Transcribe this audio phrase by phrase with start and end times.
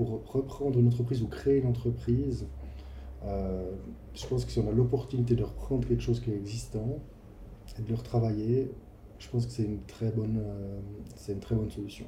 [0.00, 2.46] pour reprendre une entreprise ou créer une entreprise,
[3.22, 7.00] je pense que si on a l'opportunité de reprendre quelque chose qui est existant
[7.78, 8.70] et de le retravailler,
[9.18, 10.42] je pense que c'est une très bonne,
[11.16, 12.06] c'est une très bonne solution.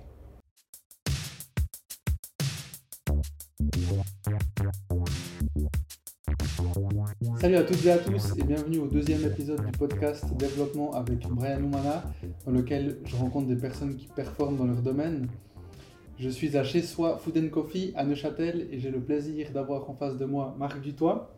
[7.39, 11.29] Salut à toutes et à tous et bienvenue au deuxième épisode du podcast Développement avec
[11.29, 12.05] Brian Oumana,
[12.47, 15.29] dans lequel je rencontre des personnes qui performent dans leur domaine.
[16.23, 19.95] Je suis à chez soi Food Coffee à Neuchâtel et j'ai le plaisir d'avoir en
[19.95, 21.35] face de moi Marc Dutoit,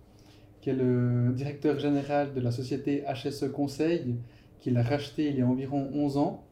[0.61, 4.16] qui est le directeur général de la société HSE Conseil,
[4.61, 6.45] qu'il a racheté il y a environ 11 ans,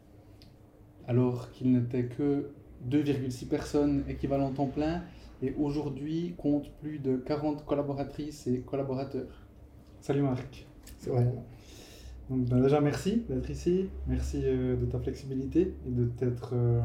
[1.06, 2.48] alors qu'il n'était que
[2.88, 5.02] 2,6 personnes équivalent temps plein
[5.42, 9.45] et aujourd'hui compte plus de 40 collaboratrices et collaborateurs.
[10.01, 10.66] Salut Marc.
[11.01, 11.26] C'est vrai.
[12.30, 13.90] Donc, ben, déjà, merci d'être ici.
[14.06, 16.80] Merci euh, de ta flexibilité et de t'être euh,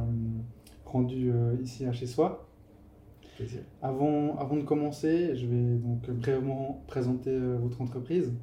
[0.87, 2.47] rendu euh, ici à chez soi.
[3.35, 3.61] Plaisir.
[3.81, 8.33] Avant, avant de commencer, je vais donc brièvement présenter votre entreprise.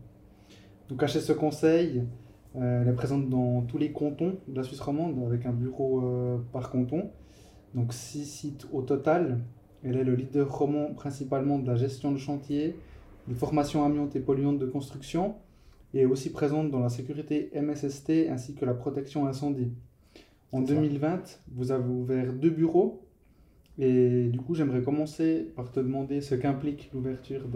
[0.89, 2.05] Donc, ce Conseil,
[2.55, 6.01] elle est présente dans tous les cantons de la Suisse romande avec un bureau
[6.53, 7.11] par canton.
[7.75, 9.41] Donc, six sites au total.
[9.83, 12.77] Elle est le leader roman principalement de la gestion de chantier,
[13.27, 15.35] de formation amiante et polluante de construction
[15.95, 19.73] et est aussi présente dans la sécurité MSST ainsi que la protection incendie.
[20.55, 23.03] En 2020, vous avez ouvert deux bureaux
[23.77, 27.49] et du coup, j'aimerais commencer par te demander ce qu'implique l'ouverture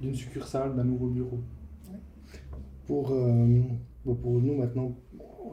[0.00, 1.40] d'une succursale, d'un nouveau bureau.
[2.86, 3.60] Pour, euh,
[4.02, 4.96] pour nous maintenant,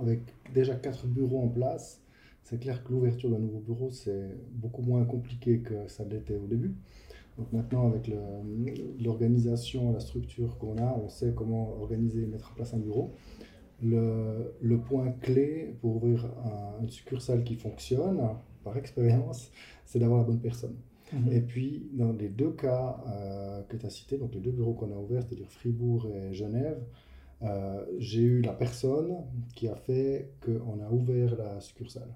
[0.02, 0.22] avec
[0.54, 2.02] déjà quatre bureaux en place,
[2.44, 6.48] c'est clair que l'ouverture d'un nouveau bureau, c'est beaucoup moins compliqué que ça l'était au
[6.48, 6.74] début.
[7.38, 8.10] Donc maintenant, avec
[9.04, 13.12] l'organisation, la structure qu'on a, on sait comment organiser et mettre en place un bureau.
[13.82, 16.26] Le, le point clé pour ouvrir
[16.82, 18.20] une succursale qui fonctionne,
[18.68, 19.52] par expérience,
[19.86, 20.76] c'est d'avoir la bonne personne.
[21.14, 21.32] Mhm.
[21.32, 24.74] Et puis, dans les deux cas euh, que tu as cités, donc les deux bureaux
[24.74, 26.82] qu'on a ouverts, c'est-à-dire Fribourg et Genève,
[27.44, 29.16] euh, j'ai eu la personne
[29.56, 32.10] qui a fait qu'on a ouvert la succursale.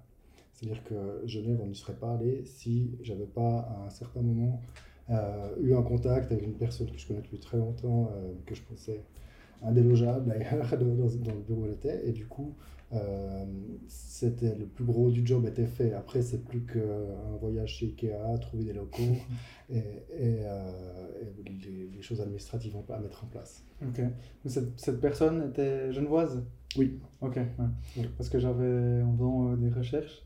[0.54, 4.62] C'est-à-dire que Genève, on n'y serait pas allé si j'avais pas à un certain moment
[5.10, 8.12] euh, eu un contact avec une personne que je connais depuis très longtemps,
[8.46, 9.02] que je pensais
[9.64, 10.34] indélogeable
[10.72, 12.08] dans, dans, le bureau où elle était.
[12.08, 12.56] Et du coup,
[12.94, 13.46] euh,
[13.88, 15.94] c'était le plus gros du job était fait.
[15.94, 19.02] Après, c'est plus qu'un voyage chez Ikea, trouver des locaux
[19.70, 19.80] et,
[20.20, 20.44] et,
[21.46, 23.64] les, choses administratives à mettre en place.
[23.84, 24.02] Ok.
[24.46, 26.44] Cette, cette personne était genevoise?
[26.78, 27.00] Oui.
[27.22, 27.40] Ok.
[28.18, 30.24] Parce que j'avais, en faisant des recherches,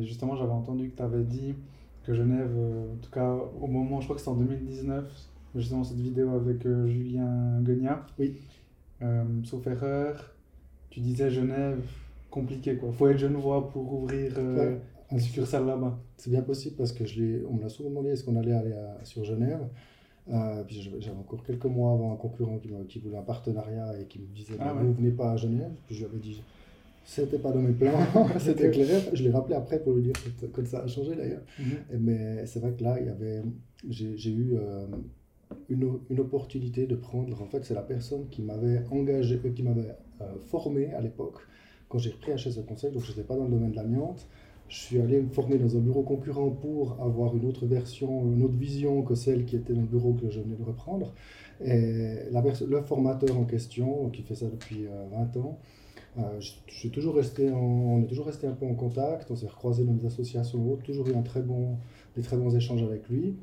[0.00, 1.54] justement, j'avais entendu que tu avais dit
[2.14, 5.04] Genève, euh, en tout cas au moment, je crois que c'était en 2019,
[5.58, 8.06] justement cette vidéo avec euh, Julien Guignard.
[8.18, 8.36] Oui.
[9.02, 10.34] Euh, sauf erreur,
[10.90, 11.80] tu disais Genève,
[12.30, 12.90] compliqué quoi.
[12.92, 14.38] Faut être genevois pour ouvrir
[15.10, 15.98] un succursale là-bas.
[16.16, 18.74] C'est bien possible parce que je on me l'a souvent demandé est-ce qu'on allait aller
[19.04, 19.60] sur Genève.
[20.66, 22.58] puis j'avais encore quelques mois avant un concurrent
[22.88, 25.72] qui, voulait un partenariat et qui me disait ah, vous venez pas à Genève.
[25.86, 26.42] Puis je lui avais dit
[27.08, 27.98] c'était pas dans mes plans,
[28.38, 29.00] c'était clair.
[29.14, 30.12] Je l'ai rappelé après pour lui dire
[30.52, 31.40] que, ça a changé d'ailleurs.
[31.58, 32.00] Mhm.
[32.00, 33.42] Mais c'est vrai que là, il y avait,
[33.88, 34.86] j'ai eu euh,
[35.68, 37.40] une, une, opportunité de prendre.
[37.42, 41.38] En fait, c'est la personne qui m'avait engagé, euh, qui m'avait euh, formé à l'époque
[41.88, 42.92] quand j'ai repris HSE Conseil.
[42.92, 44.26] Donc, je n'étais pas dans le domaine de l'amiante.
[44.68, 48.42] Je suis allé me former dans un bureau concurrent pour avoir une autre version, une
[48.42, 51.14] autre vision que celle qui était dans le bureau que je venais de reprendre.
[51.64, 55.58] Et la, le formateur en question, qui fait ça depuis 20 ans,
[56.18, 59.84] euh, je, toujours resté on est toujours resté un peu en contact, on s'est recroisé
[59.84, 61.76] dans des associations toujours eu un très bon,
[62.16, 63.36] des très bons échanges avec lui.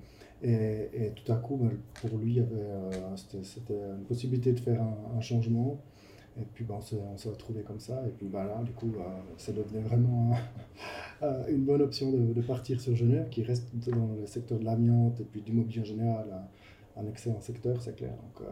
[0.47, 2.45] Et, tout à coup, ben, pour lui, euh,
[3.15, 4.81] c'était une possibilité de faire
[5.15, 5.81] un, changement.
[6.39, 8.03] Et puis ben, on s'est retrouvé comme ça.
[8.05, 9.03] Et puis ben, là, du coup, euh,
[9.37, 10.33] ça devenait vraiment
[11.49, 15.23] une bonne option de, partir sur Genève, qui reste dans le secteur de l'amiante et
[15.23, 16.25] puis du mobilier en général,
[16.95, 18.11] un, excellent secteur, c'est clair.
[18.11, 18.47] Donc,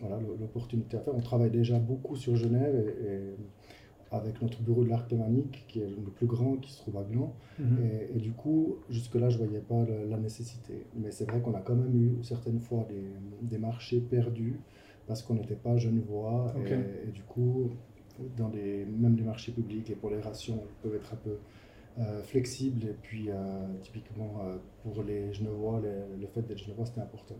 [0.00, 1.14] voilà l'opportunité à faire.
[1.14, 2.74] On travaille déjà beaucoup sur Genève
[4.12, 7.02] avec notre bureau de l'art thémanique qui est le plus grand qui se trouve à
[7.02, 7.34] Gland.
[7.58, 7.78] Mhm.
[8.14, 10.86] et, du coup, jusque-là, je ne voyais pas la, nécessité.
[10.94, 13.04] Mais c'est vrai qu'on a quand même eu certaines fois des,
[13.42, 14.60] des marchés perdus
[15.06, 16.54] parce qu'on n'était pas genevois.
[16.66, 17.70] Et, et, du coup,
[18.36, 21.38] dans des, même les marchés publics, les polérations peuvent être un peu
[21.98, 22.84] euh, flexibles.
[22.84, 23.34] Et puis, euh,
[23.82, 27.36] typiquement, euh, pour les genevois, le fait d'être genevois, c'était important.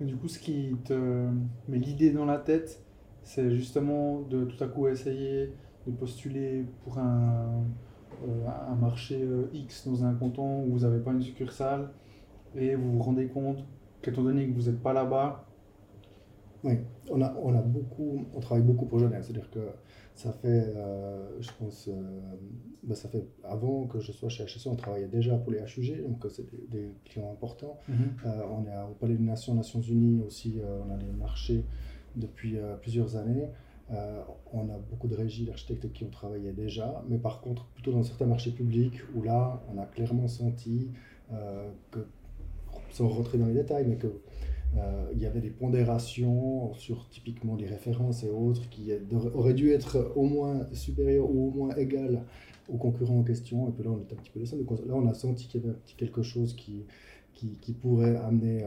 [0.00, 0.92] Et du coup, ce qui te
[1.68, 2.82] met l'idée dans la tête,
[3.22, 5.52] c'est justement de tout à coup essayer
[5.88, 7.64] de postuler pour un,
[8.26, 11.90] euh, un marché euh, X dans un canton où vous n'avez pas une succursale
[12.54, 13.64] et vous vous rendez compte
[14.02, 15.44] qu'étant donné que vous n'êtes pas là-bas.
[16.64, 16.78] Oui,
[17.10, 19.22] on, a, on, a beaucoup, on travaille beaucoup pour Genève.
[19.22, 19.60] C'est-à-dire que
[20.16, 20.74] Ça fait,
[21.38, 21.88] je pense,
[22.82, 26.02] bah, ça fait avant que je sois chez HSE, on travaillait déjà pour les HUG,
[26.02, 27.78] donc c'est des, clients importants.
[27.88, 28.16] Mhm.
[28.50, 31.64] on est au Palais des Nations, Nations Unies aussi, on a des marchés
[32.16, 33.48] depuis plusieurs années.
[33.90, 37.92] Euh, on a beaucoup de régies d'architectes qui ont travaillé déjà, mais par contre, plutôt
[37.92, 40.90] dans certains marchés publics où là, on a clairement senti
[41.32, 42.00] euh, que,
[42.90, 44.10] sans rentrer dans les détails, mais qu'il
[44.76, 48.90] euh, y avait des pondérations sur typiquement les références et autres qui
[49.34, 52.24] auraient dû être au moins supérieures ou au moins égales
[52.68, 53.68] aux concurrents en question.
[53.68, 54.64] Et puis là, on est un petit peu descendu.
[54.86, 56.84] Là, on a senti qu'il y avait quelque chose qui,
[57.32, 58.66] qui, pourrait amener,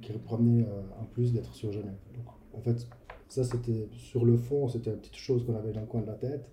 [0.00, 0.64] qui pourrait
[1.00, 1.98] un plus d'être sur Genève.
[2.14, 2.24] Donc,
[2.54, 2.88] en fait,
[3.28, 6.06] ça, c'était sur le fond, c'était une petite chose qu'on avait dans le coin de
[6.06, 6.50] la tête.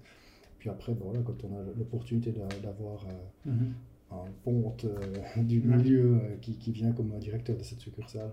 [0.60, 3.74] Puis après, bon, là, quand on a l'opportunité d'avoir euh, mhm.
[4.12, 8.32] un ponte euh, du milieu euh, qui, qui, vient comme directeur de cette succursale,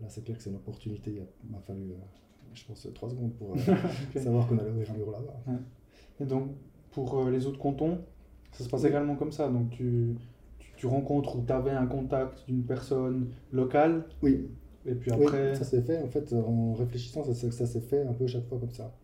[0.00, 1.22] là, c'est clair que c'est une opportunité.
[1.44, 1.94] Il m'a fallu,
[2.52, 3.56] je pense, trois secondes pour
[4.16, 5.58] savoir qu'on allait ouvrir un bureau là-bas.
[6.20, 6.50] Et donc,
[6.90, 8.00] pour les autres cantons,
[8.52, 9.48] ça se passe également comme ça.
[9.48, 10.16] Donc, tu,
[10.58, 14.04] tu, tu rencontres ou tu avais un contact d'une personne locale.
[14.22, 14.48] Oui.
[14.86, 15.54] Et puis après.
[15.54, 18.58] ça s'est fait, en fait, en réfléchissant, ça, ça, s'est fait un peu chaque fois
[18.58, 18.94] comme ça.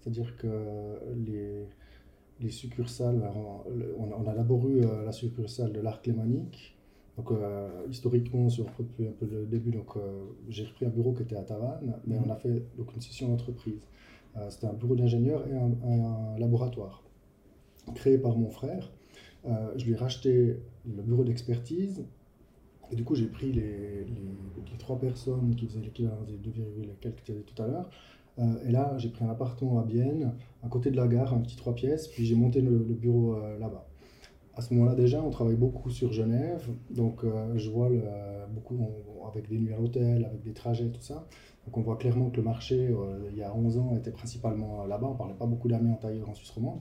[0.00, 1.66] C'est-à-dire que les,
[2.40, 3.22] les succursales,
[3.98, 6.76] on, on, a d'abord eu euh, la succursale de l'Arc Lémanique.
[7.16, 11.14] Donc, euh, historiquement, sur depuis un peu le début, donc, euh, j'ai repris un bureau
[11.14, 12.30] qui était à Tavannes, mais on mhm.
[12.30, 13.86] a fait donc, une session d'entreprise.
[14.50, 17.02] C'était un bureau d'ingénieur et un, laboratoire
[17.94, 18.92] créé par mon frère.
[19.76, 22.04] je lui ai racheté le bureau d'expertise
[22.90, 26.52] et du coup, j'ai pris les, les, trois personnes qui faisaient l'équivalent des 2,
[27.00, 27.90] quelques que tu tout à l'heure.
[28.38, 31.40] Euh, et là, j'ai pris un appartement à Bienne, à côté de la gare, un
[31.40, 33.86] petit trois pièces, puis j'ai monté le, bureau euh, là-bas.
[34.54, 38.02] À ce moment-là, déjà, on travaille beaucoup sur Genève, donc euh, je vois le,
[38.54, 38.78] beaucoup
[39.28, 41.26] avec des nuits à l'hôtel, avec des trajets, tout ça.
[41.66, 42.94] Donc on voit clairement que le marché,
[43.32, 45.08] il y a 11 ans, était principalement là-bas.
[45.08, 46.78] On ne parlait pas beaucoup d'amiens tailleur en Suisse romande.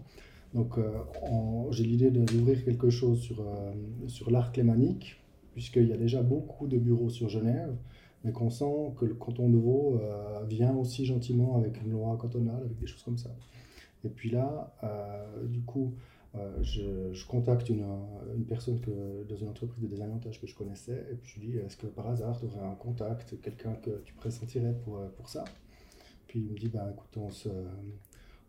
[0.54, 0.78] Donc
[1.72, 3.44] j'ai l'idée d'ouvrir quelque chose sur,
[4.08, 5.25] sur l'arc lémanique,
[5.56, 7.74] puisqu'il y a déjà beaucoup de bureaux sur Genève,
[8.26, 12.18] mais qu'on sent que le canton de Vaud euh, vient aussi gentiment avec une loi
[12.18, 13.30] cantonale, avec des choses comme ça.
[14.04, 15.94] Et puis là, euh, du coup,
[16.36, 17.86] euh, je, contacte une,
[18.50, 18.82] personne
[19.30, 21.88] dans une entreprise de désavantages que je connaissais, et puis je lui dis, est-ce que
[21.88, 25.46] par hasard, tu aurais un contact, quelqu'un que tu pressentirais pour, pour ça?
[26.28, 27.48] Puis il me dit, ben écoute, on se,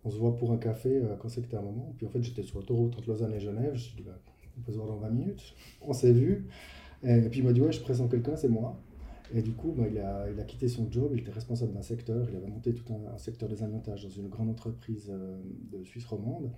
[0.03, 1.95] on se voit pour un café quand c'est que un moment.
[1.97, 4.19] Puis en fait, j'étais sur l'autoroute entre Lausanne et Genève, je suis dit, ben,
[4.59, 5.55] on peut se voir dans 20 minutes.
[5.83, 6.49] On s'est vu.
[7.07, 8.77] Et puis il m'a dit Ouais, je présente quelqu'un, c'est moi.
[9.35, 11.83] Et du coup, bah, il, a, il, a, quitté son job, il était responsable d'un
[11.83, 15.37] secteur, il avait monté tout un, secteur des alimentages dans une grande entreprise euh,
[15.73, 16.51] de Suisse romande.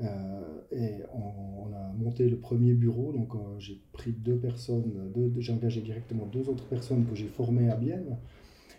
[0.00, 5.52] Euh, et on, a monté le premier bureau, donc euh, j'ai pris deux personnes, j'ai
[5.52, 8.16] engagé directement deux autres personnes que j'ai formées à Bienne.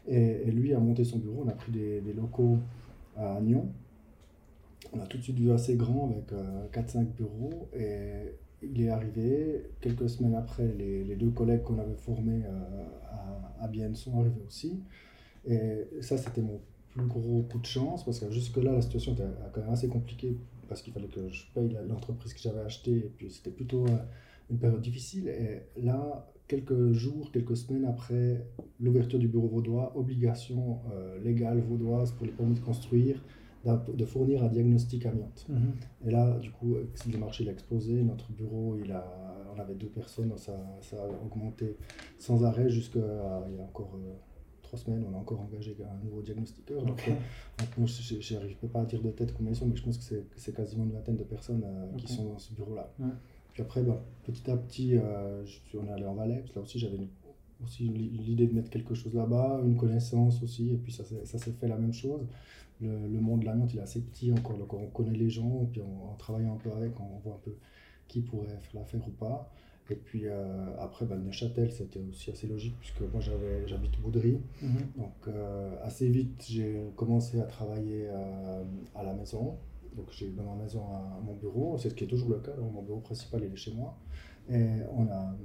[0.08, 2.60] Et, lui a monté son bureau, on a pris des, des locaux
[3.18, 3.70] à Nyon.
[4.94, 6.32] On a tout de suite vu assez grand avec
[6.72, 7.70] 4-5 bureaux.
[7.76, 8.34] Et,
[8.74, 12.86] il est arrivé, quelques semaines après, les, deux collègues qu'on avait formés euh,
[13.60, 14.80] à, à Bienne sont arrivés aussi.
[15.46, 16.60] Et ça, c'était mon
[16.90, 19.24] plus gros coup de chance, parce que jusque-là, la situation était
[19.54, 23.12] quand même assez compliquée, parce qu'il fallait que je paye l'entreprise que j'avais achetée, et
[23.16, 23.98] puis c'était plutôt euh,
[24.50, 25.28] une période difficile.
[25.28, 28.46] Et là, quelques jours, quelques semaines après
[28.80, 33.22] l'ouverture du bureau vaudois, obligation euh, légale vaudoise pour les permis de construire,
[33.66, 35.46] de fournir un diagnostic amiante.
[35.50, 35.74] Mhm.
[36.06, 38.04] Et là, du coup, le marché a explosé.
[38.04, 39.06] Notre bureau, il a,
[39.56, 41.78] on avait deux personnes, ça, ça a augmenté
[42.20, 43.00] sans arrêt jusqu'à
[43.50, 44.14] il y a encore euh,
[44.62, 45.04] trois semaines.
[45.10, 46.84] On a encore engagé un nouveau diagnostiqueur.
[46.84, 49.98] Donc, euh, je n'arrive pas à dire de tête combien ils sont, mais je pense
[49.98, 52.92] que c'est quasiment une vingtaine de personnes euh, qui sont dans ce bureau-là.
[53.54, 56.64] Puis après, bah, petit à petit, je on est allé en Valais, parce que là
[56.64, 57.00] aussi, j'avais
[57.64, 61.54] aussi l'idée de mettre quelque chose là-bas, une connaissance aussi, et puis ça, ça s'est
[61.54, 62.28] fait la même chose
[62.82, 65.82] le, monde de l'amiante il est assez petit encore, donc on connaît les gens, puis
[65.82, 67.56] en, travaillant un peu avec, on voit un peu
[68.08, 69.52] qui pourrait faire l'affaire ou pas.
[69.90, 70.36] Et puis euh,
[70.80, 73.22] après, ben, Neuchâtel, c'était aussi assez logique, puisque moi
[73.66, 74.40] j'habite Boudry.
[74.62, 74.78] Mhm.
[74.98, 78.64] Donc euh, assez vite, j'ai commencé à travailler euh,
[78.96, 79.58] à la maison.
[79.96, 82.52] Donc j'ai dans ma maison à, mon bureau, c'est ce qui est toujours le cas,
[82.60, 83.96] mon bureau principal il est chez moi.
[84.50, 85.36] Et on a,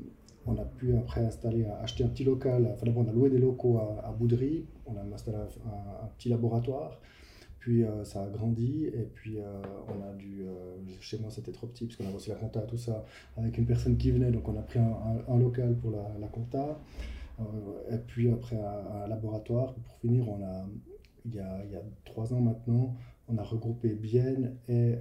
[0.46, 3.38] on a pu après installer, acheter un petit local, enfin d'abord on a loué des
[3.38, 6.99] locaux à, Boudry, on a installé un petit laboratoire.
[7.60, 11.52] Puis euh, ça a grandi et puis euh, on a dû, euh, chez moi c'était
[11.52, 13.04] trop petit parce qu'on a reçu la compta, tout ça,
[13.36, 16.80] avec une personne qui venait, donc on a pris un, local pour la, la compta,
[17.90, 19.74] et puis après un, laboratoire.
[19.74, 20.66] Pour finir, on a,
[21.26, 22.96] il, y a, il y a trois ans maintenant,
[23.28, 24.96] on a regroupé Bienne et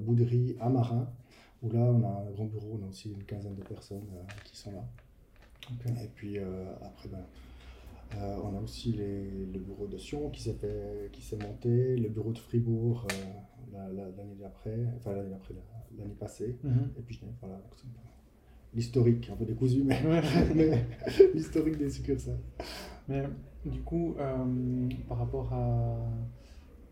[0.00, 1.10] Bouderie à Marin,
[1.62, 4.08] où là on a un grand bureau, on a aussi une quinzaine de personnes
[4.44, 4.84] qui sont là.
[6.02, 7.24] Et puis après, ben,
[8.16, 12.38] euh, on a aussi les, le bureau de Sion qui s'est monté, le bureau de
[12.38, 13.06] Fribourg,
[13.74, 15.54] euh, l'année d'après, enfin l'année d'après,
[15.96, 16.58] l'année passée.
[16.62, 16.90] Mhm.
[16.98, 17.60] Et puis, voilà,
[18.74, 20.00] l'historique, un peu décousu, mais,
[20.54, 20.86] mais
[21.34, 22.40] l'historique des succursales.
[23.08, 23.24] Mais
[23.66, 25.98] du coup, euh, par rapport à,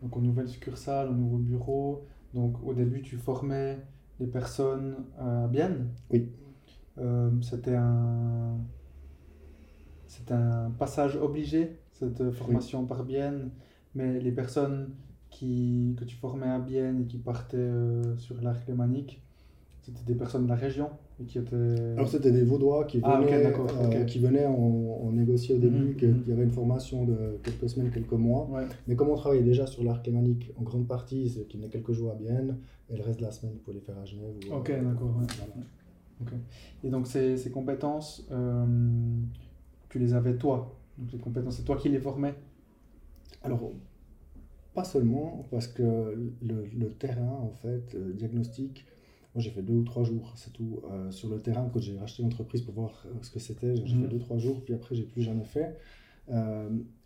[0.01, 3.79] donc, aux nouvelles succursales, aux nouveaux bureaux, donc au début, tu formais
[4.19, 6.29] les personnes à Bienne Oui.
[7.41, 8.57] C'était un,
[10.07, 13.49] c'est un passage obligé, cette formation par Bienne,
[13.95, 14.89] mais les personnes
[15.29, 19.21] qui, que tu formais à Bienne et qui partaient euh, sur l'arc lémanique,
[19.81, 21.55] c'était des personnes de la région et qui étaient...
[21.95, 25.95] Alors c'était des Vaudois qui ah, venaient, euh, qui venaient on, négociait au début, mhm,
[25.95, 26.23] qu'il mhm.
[26.27, 28.49] y avait une formation de quelques semaines, quelques mois.
[28.87, 31.93] Mais comme on travaillait déjà sur l'arc lémanique en grande partie, c'est qu'ils venaient quelques
[31.93, 32.57] jours à Bienne,
[32.89, 34.35] et le reste de la semaine pour les faire à Genève.
[34.51, 35.21] ok, d'accord.
[36.83, 38.65] Et donc ces, ces compétences, euh,
[39.97, 42.35] tu les avais toi Donc les compétences, c'est toi qui les formais
[43.43, 43.71] Alors,
[44.73, 45.83] pas seulement, parce que
[46.41, 48.85] le, le terrain, en fait, euh, diagnostic,
[49.33, 51.97] moi j'ai fait deux ou trois jours, c'est tout, euh, sur le terrain, quand j'ai
[51.97, 54.09] racheté l'entreprise pour voir ce que c'était, j'ai fait mhm.
[54.09, 55.77] deux, trois jours, puis après j'ai plus jamais fait.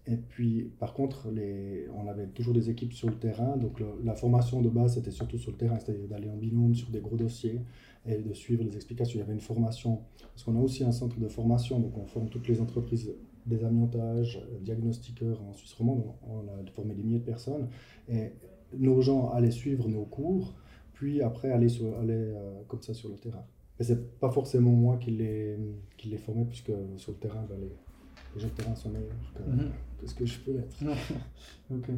[0.07, 3.55] et puis, par contre, les, on avait toujours des équipes sur le terrain.
[3.55, 6.89] Donc, la formation de base, c'était surtout sur le terrain, c'est-à-dire d'aller en binôme sur
[6.89, 7.62] des gros dossiers
[8.05, 9.17] et de suivre les explications.
[9.17, 12.05] Il y avait une formation, parce qu'on a aussi un centre de formation, donc on
[12.05, 13.12] forme toutes les entreprises
[13.46, 17.67] des amiantages, diagnostiqueurs en Suisse romande, on a formé des milliers de personnes,
[18.08, 18.34] et
[18.77, 20.53] nos gens allaient suivre nos cours,
[20.93, 23.43] puis après aller, sur, aller euh, comme ça sur le terrain.
[23.79, 25.58] Mais c'est pas forcément moi qui les,
[25.98, 27.72] qui les formais, puisque sur le terrain, ben, les,
[28.36, 29.72] les gens de terrain sont meilleurs que, mhm.
[30.00, 30.77] que ce que je peux être.
[31.72, 31.89] ok.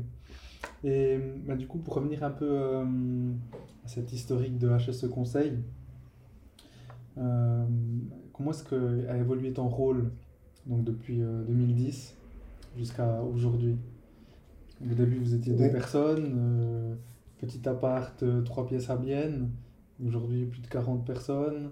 [0.84, 2.86] Et bah, du coup, pour revenir un peu euh,
[3.84, 5.54] à cette historique de HSE Conseil,
[7.18, 7.66] euh,
[8.34, 10.12] comment est-ce que a évolué ton rôle
[10.66, 13.78] donc depuis 2010 euh, jusqu'à aujourd'hui?
[14.82, 16.96] Au début, vous étiez deux personnes, euh,
[17.38, 19.50] petit appart, trois pièces à Bienne.
[20.06, 21.72] Aujourd'hui, plus de 40 personnes,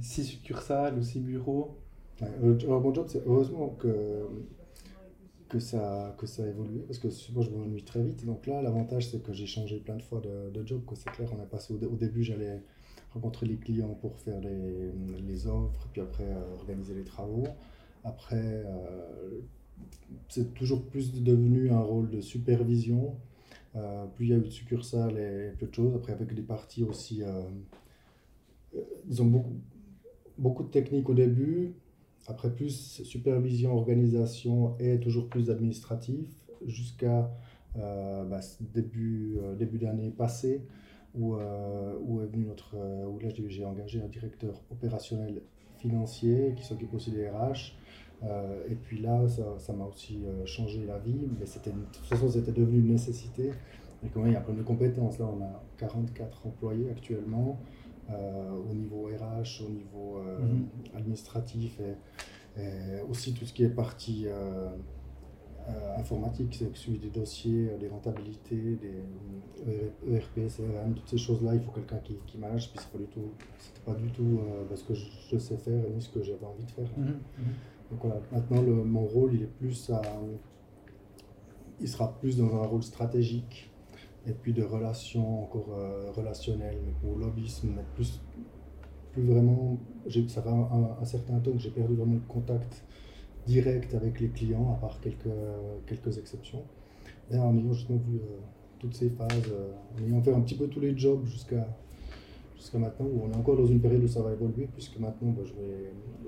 [0.00, 1.78] six succursales, six bureaux.
[2.20, 4.26] alors, mon job, c'est heureusement que,
[5.48, 8.24] que, ça, que ça a évolué, parce que moi, je m'ennuie très vite.
[8.24, 10.80] Donc là, l'avantage, c'est que j'ai changé plein de fois de, de job.
[10.94, 12.62] C'est clair, on a passé au, au début, j'allais
[13.14, 14.92] rencontrer les clients pour faire les,
[15.26, 17.46] les offres, puis après euh, organiser les travaux.
[18.02, 19.40] Après, euh,
[20.28, 23.16] c'est toujours plus devenu un rôle de supervision.
[23.76, 25.94] Euh, plus il y a eu de succursales et, peu de choses.
[25.94, 27.22] Après, avec des parties aussi,
[29.06, 29.56] disons, beaucoup,
[30.36, 31.74] beaucoup de techniques au début.
[32.26, 36.28] Après, plus supervision, organisation et toujours plus administratif
[36.66, 37.30] jusqu'à
[37.74, 38.40] bah,
[38.74, 40.62] début, début d'année passée
[41.14, 45.42] où, euh, où est venu notre, euh, où là j'ai engagé un directeur opérationnel
[45.78, 47.76] financier qui s'occupe aussi des RH.
[48.22, 49.26] Euh, et puis là,
[49.58, 53.50] ça m'a aussi changé la vie, mais c'était de toute façon, c'était devenu une nécessité.
[54.04, 55.18] Et quand même, il y a plein de compétences.
[55.18, 57.58] Là, on a 44 employés actuellement,
[58.08, 60.68] au niveau RH, au niveau mhm.
[60.94, 64.26] administratif, et, et, aussi tout ce qui est partie
[65.68, 69.02] euh, informatique, c'est suivi des dossiers, des rentabilités, des
[70.12, 73.06] ERP, CRM, toutes ces choses-là, il faut quelqu'un qui, qui manage, puis c'est pas du
[73.06, 73.30] tout,
[73.84, 76.70] pas du tout euh, ce que je, sais faire ni ce que j'avais envie de
[76.70, 76.88] faire.
[76.96, 77.14] Mhm, mhm.
[77.90, 80.02] Donc voilà, maintenant le, mon rôle, il est plus à,
[81.80, 83.70] il sera plus dans un rôle stratégique
[84.26, 88.20] et puis de relations encore euh, relationnelles, mais lobbyisme, mais plus,
[89.12, 89.78] plus vraiment,
[90.28, 92.84] ça fait un, un, certain temps que j'ai perdu vraiment le contact
[93.46, 95.28] direct avec les clients, à part quelques,
[95.86, 96.62] quelques exceptions.
[97.30, 98.38] Et en ayant justement vu euh,
[98.78, 101.66] toutes ces phases, euh, en ayant fait un petit peu tous les jobs jusqu'à
[102.74, 105.42] maintenant, où on est encore dans une période où ça va évoluer, puisque maintenant, bah,
[105.44, 105.52] je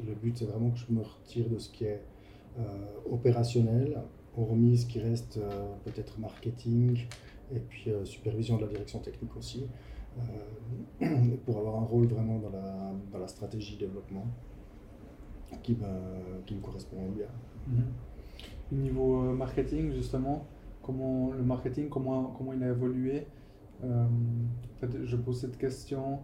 [0.07, 2.03] le but c'est vraiment que je me retire de ce qui est
[2.59, 2.63] euh,
[3.11, 4.01] opérationnel,
[4.37, 5.41] hormis ce qui reste
[5.85, 7.07] peut-être marketing,
[7.55, 9.67] et puis supervision de la direction technique aussi,
[11.47, 14.27] pour avoir un rôle vraiment dans la, dans la stratégie développement
[15.63, 17.27] qui, me, qui me correspond bien.
[17.69, 17.85] Mhm.
[18.73, 20.47] Niveau euh, marketing, justement,
[20.83, 23.27] comment le marketing, comment, comment il a évolué
[23.85, 26.21] euh, en fait, Je pose cette question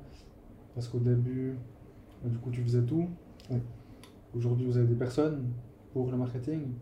[0.75, 1.57] parce qu'au début,
[2.25, 3.09] euh, du coup, tu faisais tout.
[4.35, 5.53] Aujourd'hui, vous avez des personnes
[5.93, 6.73] pour le marketing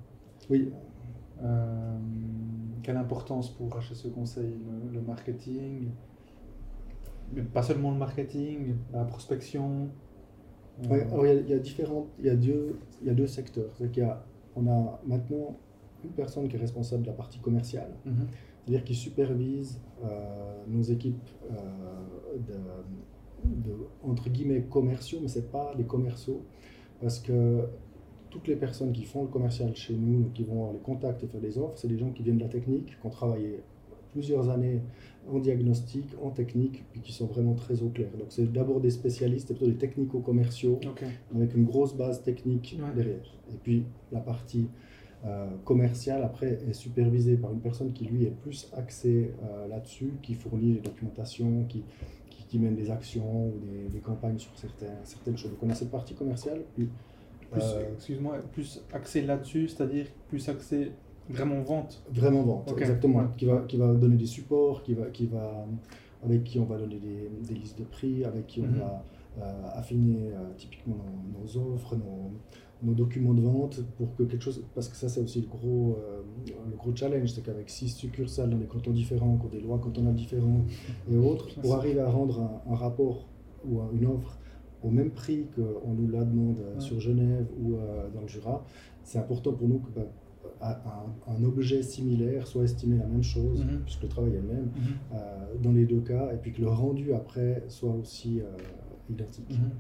[0.49, 0.71] Oui.
[2.83, 5.89] quelle importance pour HSE Conseil le, le marketing?
[7.33, 9.89] Mais pas seulement le marketing, la prospection,
[10.89, 11.07] Ouais,
[11.45, 13.71] il y, a, différentes, il y a deux, il y a deux secteurs.
[13.75, 14.25] C'est qu'il y a,
[14.57, 15.57] on a maintenant
[16.05, 18.27] une personne qui est responsable de la partie commerciale, mhm.
[18.65, 21.57] c'est-à-dire qui supervise euh, nos équipes euh,
[22.39, 26.43] de, de, entre guillemets commerciaux, mais c'est pas les commerciaux,
[27.01, 27.65] parce que
[28.31, 31.27] toutes les personnes qui font le commercial chez nous, qui vont avoir les contacts et
[31.27, 33.61] faire des offres, c'est des gens qui viennent de la technique, qui ont travaillé
[34.13, 34.81] plusieurs années
[35.33, 38.09] en diagnostic, en technique, puis qui sont vraiment très au clair.
[38.19, 40.81] Donc c'est d'abord des spécialistes, plutôt des technico-commerciaux,
[41.35, 43.35] avec une grosse base technique derrière.
[43.51, 44.67] Et puis la partie
[45.27, 50.13] euh, commerciale, après, est supervisée par une personne qui, lui, est plus axée euh, là-dessus,
[50.23, 51.85] qui fournit les documentations, qui,
[52.49, 53.53] qui, mène des actions ou
[53.93, 55.51] des, campagnes sur certaines, certaines choses.
[55.51, 56.89] Donc on a cette partie commerciale, puis...
[57.53, 60.93] Euh, excuse-moi, plus axé là-dessus, c'est-à-dire plus axé
[61.29, 63.25] Vraiment vente Vraiment vente, exactement.
[63.37, 65.67] Qui, va, qui va donner des supports, qui va, qui va,
[66.25, 68.79] avec qui on va donner des, des listes de prix, avec qui on mhm.
[68.79, 69.05] va
[69.39, 70.97] euh, affiner euh, typiquement
[71.33, 72.33] nos, offres, nos,
[72.83, 74.65] nos, documents de vente pour que quelque chose.
[74.75, 76.23] Parce que ça, c'est aussi le gros, euh,
[76.69, 79.79] le gros challenge, c'est qu'avec six succursales dans des cantons différents, qui ont des lois
[79.79, 80.65] cantonales différentes
[81.11, 83.29] et autres, pour arriver à rendre un, rapport
[83.65, 84.37] ou une offre
[84.83, 87.77] au même prix qu'on nous la demande sur Genève ou
[88.13, 88.65] dans le Jura,
[89.05, 89.91] c'est important pour nous que.
[89.95, 90.07] Bah,
[90.63, 93.81] un, objet similaire soit estimé la même chose, mhm.
[93.85, 94.73] puisque le travail est le même, mhm.
[95.15, 98.45] euh, dans les deux cas, et puis que le rendu après soit aussi euh,
[99.09, 99.51] identique.
[99.51, 99.71] Mhm.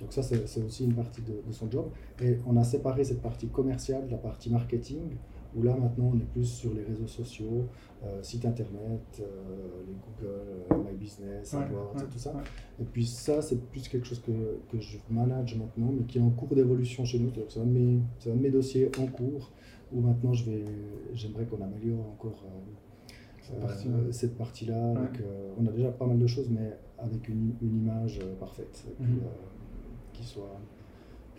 [0.00, 1.90] Donc ça, c'est aussi une partie de, son job.
[2.20, 5.16] Et on a séparé cette partie commerciale de la partie marketing,
[5.54, 7.68] où là maintenant on est plus sur les réseaux sociaux,
[8.02, 9.22] euh, site internet,
[9.86, 12.32] les Google, My Business, et tout ça.
[12.80, 14.32] Et puis ça, c'est plus quelque chose que,
[14.72, 17.30] que, je manage maintenant, mais qui est en cours d'évolution chez nous.
[17.48, 19.52] C'est un, un, de mes dossiers en cours
[19.92, 20.64] où maintenant je vais,
[21.14, 22.44] j'aimerais qu'on améliore encore
[23.50, 24.94] euh, cette partie-là.
[24.94, 28.84] Euh, on a déjà pas mal de choses, mais avec une, une image euh, parfaite,
[29.00, 29.20] mhm.
[30.12, 30.58] qui soit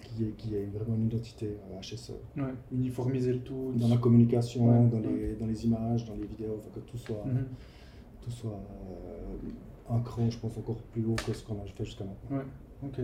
[0.02, 2.12] qui ait, qui ait, vraiment une identité HSE.
[2.36, 3.74] Ouais, uniformiser le tout.
[3.76, 7.46] Dans la communication, dans, les, dans les images, dans les vidéos, que tout soit, mhm.
[8.22, 8.60] tout soit
[9.90, 12.38] un cran, je pense, encore plus haut que ce qu'on a fait jusqu'à maintenant.
[12.38, 12.46] Ouais,
[12.84, 13.00] ok.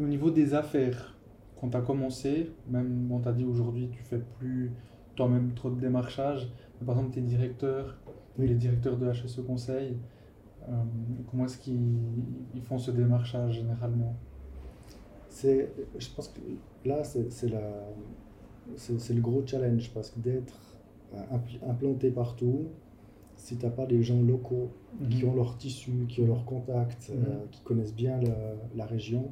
[0.00, 1.16] Au niveau des affaires,
[1.60, 4.72] quand tu as commencé, même on t'a dit aujourd'hui tu fais plus
[5.16, 6.48] toi-même trop de démarchage,
[6.80, 7.98] mais par exemple tes directeurs,
[8.38, 9.96] les directeurs de HSE Conseil,
[10.68, 10.72] euh,
[11.30, 14.14] comment est-ce qu'ils font ce démarchage généralement?
[15.28, 16.40] C'est, Je pense que
[16.84, 17.52] là c'est, c'est,
[18.76, 20.76] c'est, le gros challenge parce que d'être
[21.14, 22.68] euh, implanté partout,
[23.36, 24.70] si tu n'as pas des gens locaux
[25.10, 25.30] qui mhm.
[25.30, 27.24] ont leur tissu, qui ont leurs contacts, mhm.
[27.26, 28.36] euh, qui connaissent bien la,
[28.76, 29.30] la région,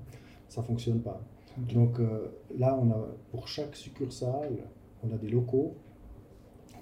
[0.49, 1.21] ça ne fonctionne pas.
[1.59, 4.59] Donc euh, là, on a, pour chaque succursale,
[5.03, 5.75] on a des locaux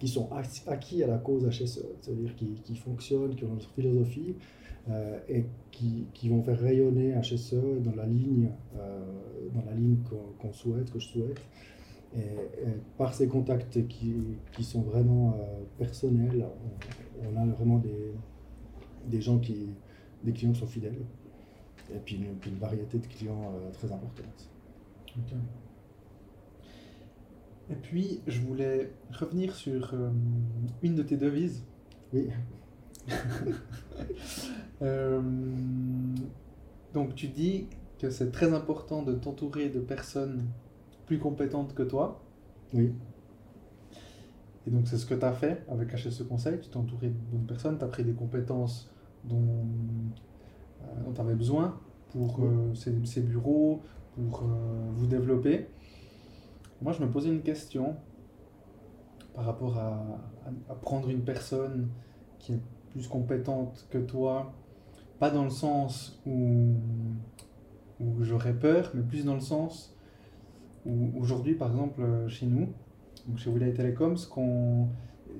[0.00, 0.28] qui sont
[0.66, 4.34] acquis à la cause HSE, c'est-à-dire qui, qui, fonctionnent, qui ont notre philosophie
[4.90, 9.04] euh, et qui, qui, vont faire rayonner HSE dans la ligne, euh,
[9.54, 9.98] dans la ligne
[10.38, 11.40] qu'on souhaite, que je souhaite.
[12.16, 12.20] Et,
[12.98, 14.14] par ces contacts qui,
[14.52, 15.36] qui sont vraiment
[15.78, 16.46] personnels,
[17.22, 18.12] on, a vraiment des,
[19.06, 19.68] des gens qui,
[20.22, 21.00] des clients qui sont fidèles
[21.94, 24.53] et puis une, une variété de clients très importante.
[27.70, 30.10] Et puis, je voulais revenir sur euh,
[30.82, 31.64] une de tes devises.
[32.12, 32.28] Oui.
[34.82, 35.22] Euh,
[36.92, 40.46] donc, tu dis que c'est très important de t'entourer de personnes
[41.06, 42.20] plus compétentes que toi.
[42.74, 42.92] Oui.
[44.66, 46.58] Et donc, c'est ce que tu as fait avec HSE Conseil.
[46.60, 49.64] Tu t'es entouré de bonnes personnes, tu as pris des compétences dont,
[50.82, 51.78] euh, tu avais besoin
[52.10, 52.40] pour
[52.74, 53.82] ces, bureaux,
[54.14, 55.66] pour euh, vous développer.
[56.82, 57.96] Moi, je me posais une question
[59.34, 60.20] par rapport à,
[60.82, 61.88] prendre une personne
[62.38, 64.52] qui est plus compétente que toi,
[65.18, 66.74] pas dans le sens où,
[68.00, 69.96] où j'aurais peur, mais plus dans le sens
[70.86, 72.68] où aujourd'hui, par exemple, chez nous,
[73.36, 74.16] chez Wilaya Telecom,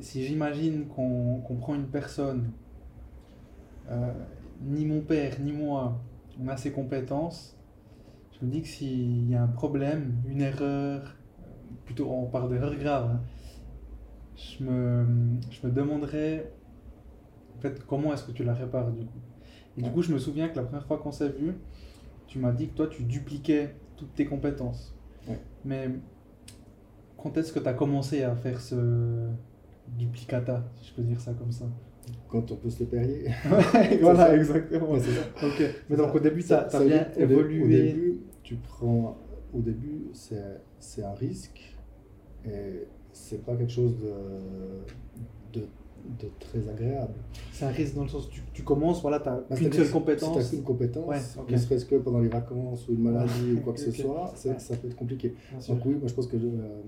[0.01, 2.51] si j'imagine qu'on prend une personne,
[3.91, 4.13] euh,
[4.63, 6.01] ni mon père, ni moi,
[6.43, 7.57] on a ces compétences,
[8.35, 11.17] je me dis que s'il y a un problème, une erreur,
[11.85, 13.21] plutôt on parle d'erreur grave, hein,
[14.37, 15.07] je, me,
[15.51, 16.53] je me demanderais
[17.57, 19.21] en fait, comment est-ce que tu la répares du coup?
[19.77, 21.55] Et du coup, je me souviens que la première fois qu'on s'est vu,
[22.27, 24.95] tu m'as dit que toi, tu dupliquais toutes tes compétences.
[25.65, 25.89] Mais
[27.17, 29.29] quand est-ce que tu as commencé à faire ce
[29.97, 31.65] duplicata, si je peux dire ça comme ça?
[32.29, 33.31] Quand on peut se le parier.
[34.03, 34.95] voilà, exactement.
[35.89, 37.63] Mais donc au début, ça, ça, bien évolué.
[37.63, 38.14] Au début,
[38.45, 39.17] tu prends.
[39.53, 41.77] Au début, c'est un risque
[42.45, 45.67] et c'est pas quelque chose de, de,
[46.21, 47.15] de très agréable.
[47.53, 49.73] C'est un risque dans le sens où tu, tu commences, voilà, tu as bah, qu'une
[49.73, 50.43] seule compétence.
[50.43, 53.75] Si tu qu'une compétence, ne serait-ce que pendant les vacances ou une maladie ou quoi
[53.75, 55.35] que ce soit, ça peut être compliqué.
[55.69, 56.37] Donc oui, moi je pense que.
[56.37, 56.83] Euh,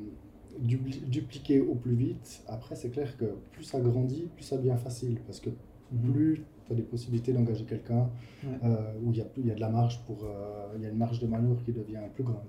[0.59, 2.43] dupliquer au plus vite.
[2.49, 5.51] Après, c'est clair que plus ça grandit, plus ça devient facile parce que
[5.93, 6.13] mhm.
[6.13, 8.11] plus tu as des possibilités d'engager quelqu'un
[8.45, 10.25] euh, où il y, a, y a de la marge pour.
[10.25, 12.45] Euh, il y a une marge de manœuvre qui devient plus grande.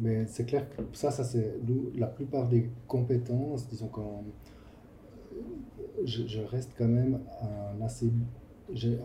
[0.00, 1.58] Mais c'est clair que ça, ça c'est
[1.96, 4.22] la plupart des compétences, disons, quand,
[6.04, 8.10] je, reste quand même un assez,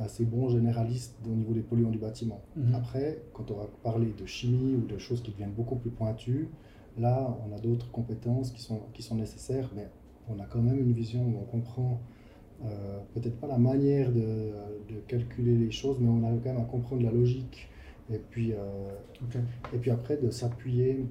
[0.01, 2.41] assez bon généraliste au niveau des polluants du bâtiment.
[2.55, 2.75] Mhm.
[2.75, 6.49] Après, quand on va parler de chimie ou de choses qui deviennent beaucoup plus pointues,
[6.97, 9.89] là, on a d'autres compétences qui sont, qui sont nécessaires, mais
[10.29, 11.99] on a quand même une vision où on comprend
[12.65, 14.21] euh, peut-être pas la manière de,
[14.89, 17.69] de, calculer les choses, mais on arrive quand même à comprendre la logique.
[18.11, 18.57] Et puis, euh,
[19.73, 21.05] et puis après, de s'appuyer.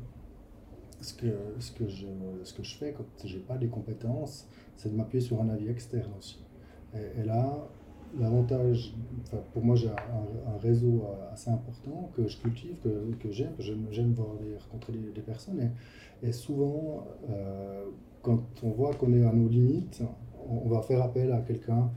[1.00, 1.26] Ce que,
[1.58, 2.06] ce, que je,
[2.44, 5.48] ce que je fais quand je n'ai pas des compétences, c'est de m'appuyer sur un
[5.48, 6.44] avis externe aussi.
[6.94, 7.68] Et, là,
[8.20, 8.94] l'avantage,
[9.52, 14.28] pour moi, j'ai un, réseau assez important que je cultive, que, que j'aime, j'aime voir
[14.40, 15.72] les, rencontrer des, personnes.
[16.22, 17.86] Et, et souvent, euh,
[18.22, 20.02] quand on voit qu'on est à nos limites,
[20.48, 21.90] on, va faire appel à quelqu'un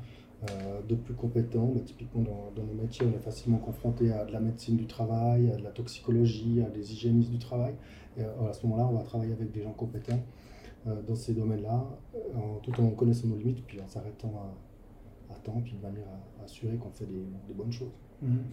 [0.43, 1.71] euh, de plus compétent.
[1.73, 5.51] Mais typiquement, dans, nos métiers, on est facilement confronté à de la médecine du travail,
[5.51, 7.73] à de la toxicologie, à des hygiénistes du travail.
[8.17, 10.19] Et euh, à ce moment-là, on va travailler avec des gens compétents
[10.87, 11.85] euh, dans ces domaines-là,
[12.63, 14.33] tout en connaissant nos limites, puis en s'arrêtant
[15.29, 16.07] à, temps, puis de manière
[16.39, 17.93] à, assurer qu'on fait des, bonnes choses.
[18.21, 18.43] Mhm.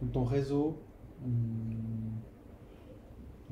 [0.00, 0.78] Donc ton réseau,
[1.24, 1.32] hum,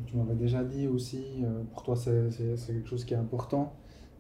[0.07, 1.43] tu m'avais déjà dit aussi,
[1.73, 2.31] pour toi c'est
[2.67, 3.75] quelque chose qui est important.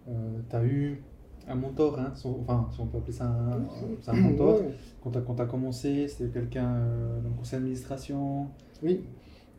[0.08, 1.02] Euh, tu as eu
[1.48, 3.66] un mentor, hein, enfin, si on peut appeler ça un,
[4.06, 4.62] un mentor.
[5.02, 8.48] Quand tu as, commencé, c'était quelqu'un euh, dans le conseil d'administration.
[8.82, 9.04] Oui.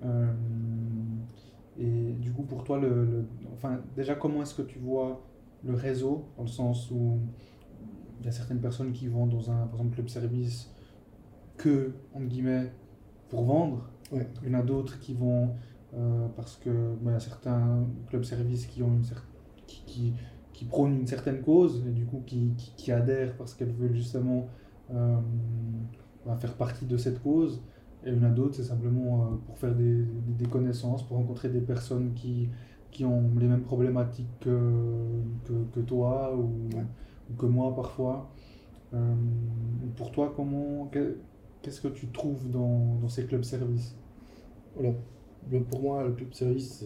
[0.03, 0.31] Euh,
[1.79, 5.21] et du coup, pour toi, le, enfin, déjà, comment est-ce que tu vois
[5.63, 7.19] le réseau, dans le sens où
[8.19, 10.71] il y a certaines personnes qui vont dans un, par exemple, club service
[11.57, 12.71] que, entre guillemets,
[13.29, 13.89] pour vendre.
[14.11, 15.55] Il y en a d'autres qui vont
[16.35, 19.30] parce que il y a certains clubs service qui ont une certaine
[19.71, 20.13] qui, qui,
[20.53, 24.47] qui prônent une certaine cause et du coup qui, qui, adhèrent parce qu'elles veulent justement
[24.93, 25.17] euh,
[26.25, 27.61] bah, faire partie de cette cause.
[28.03, 30.03] Et il y en a d'autres, c'est simplement euh, pour faire des,
[30.37, 32.49] des, connaissances, pour rencontrer des personnes qui,
[32.89, 34.59] qui ont les mêmes problématiques que,
[35.73, 36.69] que, toi ou,
[37.37, 38.29] que moi parfois.
[38.93, 39.15] Euh,
[39.95, 40.89] pour toi, comment,
[41.61, 43.95] qu'est-ce que tu trouves dans, dans ces clubs services?
[44.75, 44.93] Voilà.
[45.69, 46.85] Pour moi, le club service,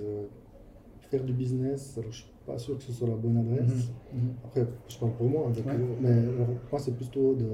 [1.09, 3.89] faire du business, alors je pas sûr que ce soit la bonne adresse.
[4.13, 4.33] Mhm, mhm.
[4.45, 6.21] Après, je parle pour moi, hein, mais
[6.71, 7.45] moi, c'est plutôt de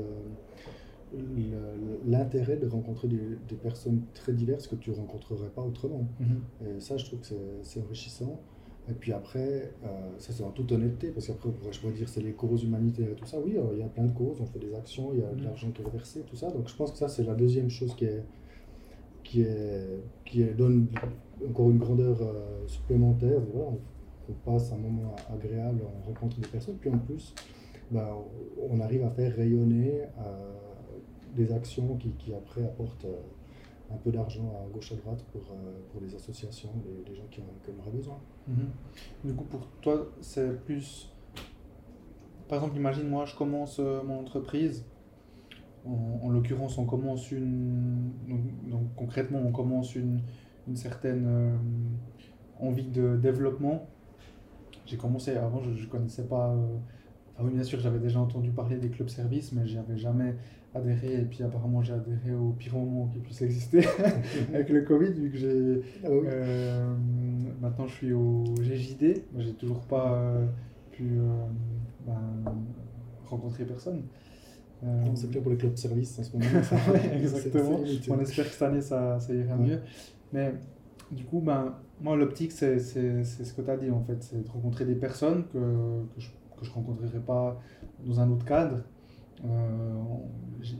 [2.05, 6.07] l'intérêt de rencontrer des, personnes très diverses que tu ne rencontrerais pas autrement.
[6.19, 6.77] Mhm.
[6.77, 7.27] Et ça, je trouve que
[7.61, 8.39] c'est enrichissant.
[8.89, 12.21] Et puis après, euh, ça c'est en toute honnêteté, parce qu'après, je pourrais dire c'est
[12.21, 13.37] les causes humanitaires et tout ça.
[13.39, 15.43] Oui, il y a plein de causes, on fait des actions, il y a de
[15.43, 16.49] l'argent qui est reversé, tout ça.
[16.49, 18.23] Donc je pense que ça, c'est la deuxième chose qui est,
[19.23, 19.87] qui est,
[20.25, 20.87] qui donne
[21.47, 23.39] encore une grandeur euh, supplémentaire.
[23.53, 23.71] Voilà,
[24.31, 27.33] on passe un moment agréable, on rencontre des personnes, puis en plus,
[27.91, 28.17] bah,
[28.69, 30.53] on arrive à faire rayonner euh,
[31.35, 35.41] des actions qui, qui après apportent euh, un peu d'argent à gauche à droite pour,
[35.41, 36.69] euh, pour les associations,
[37.07, 38.17] les, gens qui, en auraient besoin.
[38.47, 38.69] Mhm.
[39.25, 41.11] Du coup, pour toi, c'est plus...
[42.47, 44.85] Par exemple, imagine moi, je commence mon entreprise.
[45.85, 48.11] En, l'occurrence, on commence une...
[48.69, 50.21] Donc, concrètement, on commence une,
[50.67, 51.57] une certaine
[52.59, 53.87] envie de développement
[54.91, 56.53] j'ai commencé, avant je ne connaissais pas,
[57.33, 60.35] enfin oui bien sûr j'avais déjà entendu parler des clubs services, mais j'y avais jamais
[60.75, 63.85] adhéré, et puis apparemment j'ai adhéré au pire moment qui puisse exister
[64.53, 65.81] avec le Covid, vu que j'ai...
[66.03, 66.95] Ah euh,
[67.61, 70.45] maintenant je suis au GJD, j'ai toujours pas euh,
[70.91, 71.19] pu
[72.05, 72.53] ben,
[73.25, 74.03] rencontrer personne.
[75.15, 76.45] c'est clair pour les clubs services en ce moment.
[77.13, 77.79] exactement.
[78.09, 79.79] On espère que cette année ça, ça ira mieux.
[80.33, 80.53] Mais
[81.11, 84.21] du coup, ben, moi, l'optique, c'est ce que tu as dit, en fait.
[84.23, 87.59] C'est de rencontrer des personnes que, que je ne que rencontrerai pas
[88.05, 88.83] dans un autre cadre.
[89.45, 90.01] Euh,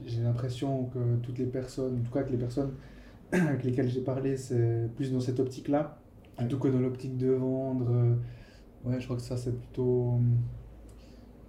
[0.05, 2.73] j'ai l'impression que toutes les personnes, en tout cas que les personnes
[3.31, 5.99] avec lesquelles j'ai parlé, c'est plus dans cette optique-là,
[6.37, 7.87] plutôt que dans l'optique de vendre.
[7.89, 8.15] Euh,
[8.85, 10.19] ouais, je crois que ça, c'est plutôt...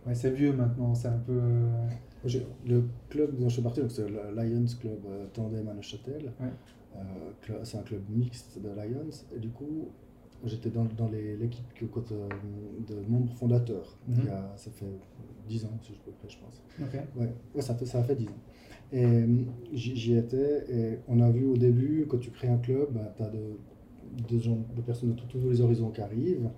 [0.07, 1.39] Ouais, c'est vieux maintenant, c'est un peu...
[1.39, 5.01] Euh, le club dont je suis parti, c'est le Lions Club
[5.33, 6.33] Tandem à Neuchâtel.
[6.41, 6.51] Ouais.
[6.97, 9.11] Euh, c'est un club mixte de Lions.
[9.35, 9.89] Et du coup,
[10.45, 12.29] j'étais dans, dans l'équipe euh,
[12.89, 13.99] de membres fondateurs.
[14.09, 14.17] Mhm.
[14.19, 14.87] Il y a, ça fait
[15.49, 16.63] 10 ans, si je peux près, je pense.
[17.17, 18.31] Ouais, ouais, ça, fait, ça fait 10 ans.
[18.93, 19.27] Et euh,
[19.73, 23.23] j'y étais et on a vu au début, quand tu crées un club, bah, tu
[23.23, 23.57] as de,
[24.29, 26.51] de, gens, de personnes de tous les horizons qui arrivent.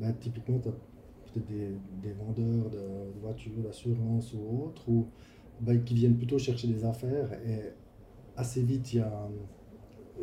[0.00, 5.06] Bah, typiquement, tu as peut-être des, des, vendeurs de, voitures, d'assurance ou autres, ou,
[5.60, 7.32] bah, qui viennent plutôt chercher des affaires.
[7.46, 7.72] Et
[8.36, 9.28] assez vite, il y a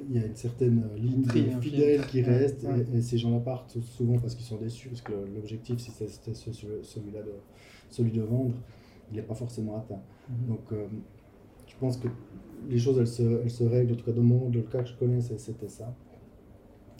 [0.09, 1.25] il y a une certaine ligne
[1.61, 5.79] fidèle qui reste Et, ces gens-là partent souvent parce qu'ils sont déçus, parce que l'objectif,
[5.79, 7.33] si c'était celui-là de,
[7.89, 8.55] celui de vendre,
[9.11, 10.01] il n'est pas forcément atteint.
[10.29, 10.47] Mhm.
[10.47, 10.87] Donc, euh,
[11.67, 12.07] je pense que
[12.69, 14.95] les choses, elles se, elles se, règlent, en tout cas dans, le, cas que je
[14.95, 15.93] connais, c'était ça.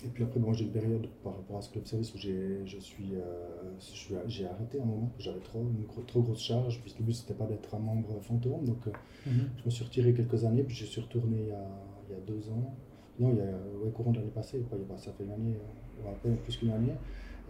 [0.04, 2.60] et puis après, bon, j'ai une période par rapport à ce club service où j'ai,
[2.66, 7.06] je suis, euh, j'ai arrêté un moment, j'avais trop, une trop grosse charge, puisque le
[7.06, 8.66] but c'était pas d'être un membre fantôme.
[8.66, 8.86] Donc
[9.26, 9.50] mhm.
[9.58, 12.50] je me suis retiré quelques années, puis je suis retourné a, il y a deux
[12.50, 12.76] ans.
[13.20, 15.56] Non, il y a ouais, courant de l'année passée, quoi, ça fait une année,
[16.04, 16.94] ou un peu plus qu'une année.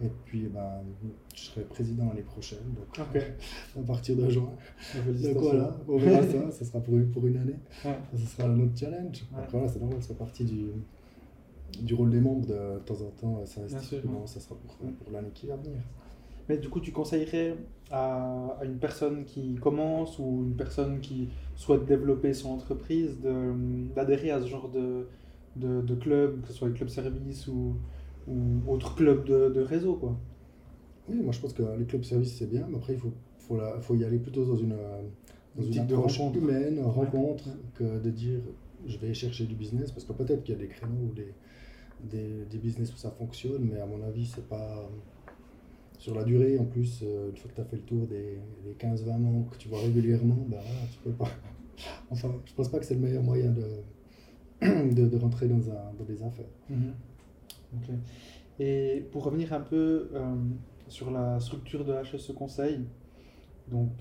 [0.04, 0.82] Et puis, ben,
[1.36, 3.00] je serai président l'année prochaine, donc
[3.78, 4.50] à partir de juin.
[4.96, 7.56] Donc voilà, on verra ça, ça sera pour, pour une année.
[7.82, 9.24] Ça, sera notre challenge.
[9.36, 10.72] Après, voilà, c'est normal, ça fait partie du,
[11.82, 13.46] du rôle des membres de, de temps en temps.
[13.46, 15.80] Ça, ça sera pour, pour l'année qui va venir.
[16.50, 17.56] Mais du coup, tu conseillerais
[17.92, 23.18] à, à, une personne qui commence ou une personne qui souhaite développer son entreprise
[23.96, 25.08] d'adhérer à ce genre de,
[25.56, 27.76] de, de, club, que ce soit les clubs service ou,
[28.28, 30.18] ou autre club de, de, réseau quoi?
[31.10, 33.58] Oui, moi je pense que les clubs service c'est bien, mais après il faut, faut,
[33.58, 34.76] la, faut y aller plutôt dans une,
[35.56, 36.38] dans une approche rencontre.
[36.38, 38.40] humaine, rencontre, que de dire
[38.86, 41.34] je vais chercher du business, parce que peut-être qu'il y a des créneaux ou des,
[42.10, 44.90] des, des, business où ça fonctionne, mais à mon avis c'est pas
[46.04, 48.38] sur la durée, en plus, euh, une fois que tu as fait le tour des,
[48.66, 51.30] des 15-20 membres que tu vois régulièrement, voilà, tu peux pas.
[52.12, 53.64] Enfin, je pense pas que c'est le meilleur moyen de,
[54.94, 56.52] de, de rentrer dans, un, dans des affaires.
[56.70, 56.94] Mhm.
[58.60, 60.36] Et pour revenir un peu euh,
[60.90, 62.82] sur la structure de HSE Conseil,
[63.72, 63.92] donc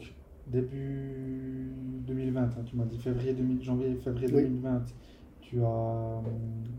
[0.48, 1.70] début
[2.08, 4.86] 2020, hein, tu m'as dit février 2000, janvier, février 2020,
[5.40, 6.20] tu as euh,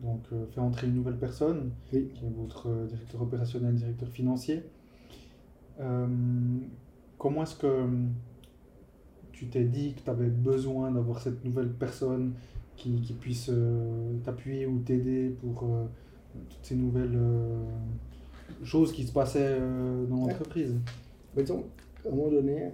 [0.03, 4.63] donc fait entrer une nouvelle personne, qui est votre directeur opérationnel, directeur financier.
[7.17, 7.87] Comment est-ce que
[9.31, 12.33] tu t'es dit que tu avais besoin d'avoir cette nouvelle personne
[12.75, 13.51] qui, qui puisse
[14.23, 15.65] t'appuyer ou t'aider pour
[16.49, 17.63] toutes ces nouvelles euh,
[18.63, 20.75] choses qui se passaient euh, dans l'entreprise?
[21.35, 21.43] Ouais.
[21.43, 21.65] Disons,
[22.05, 22.71] à un moment donné,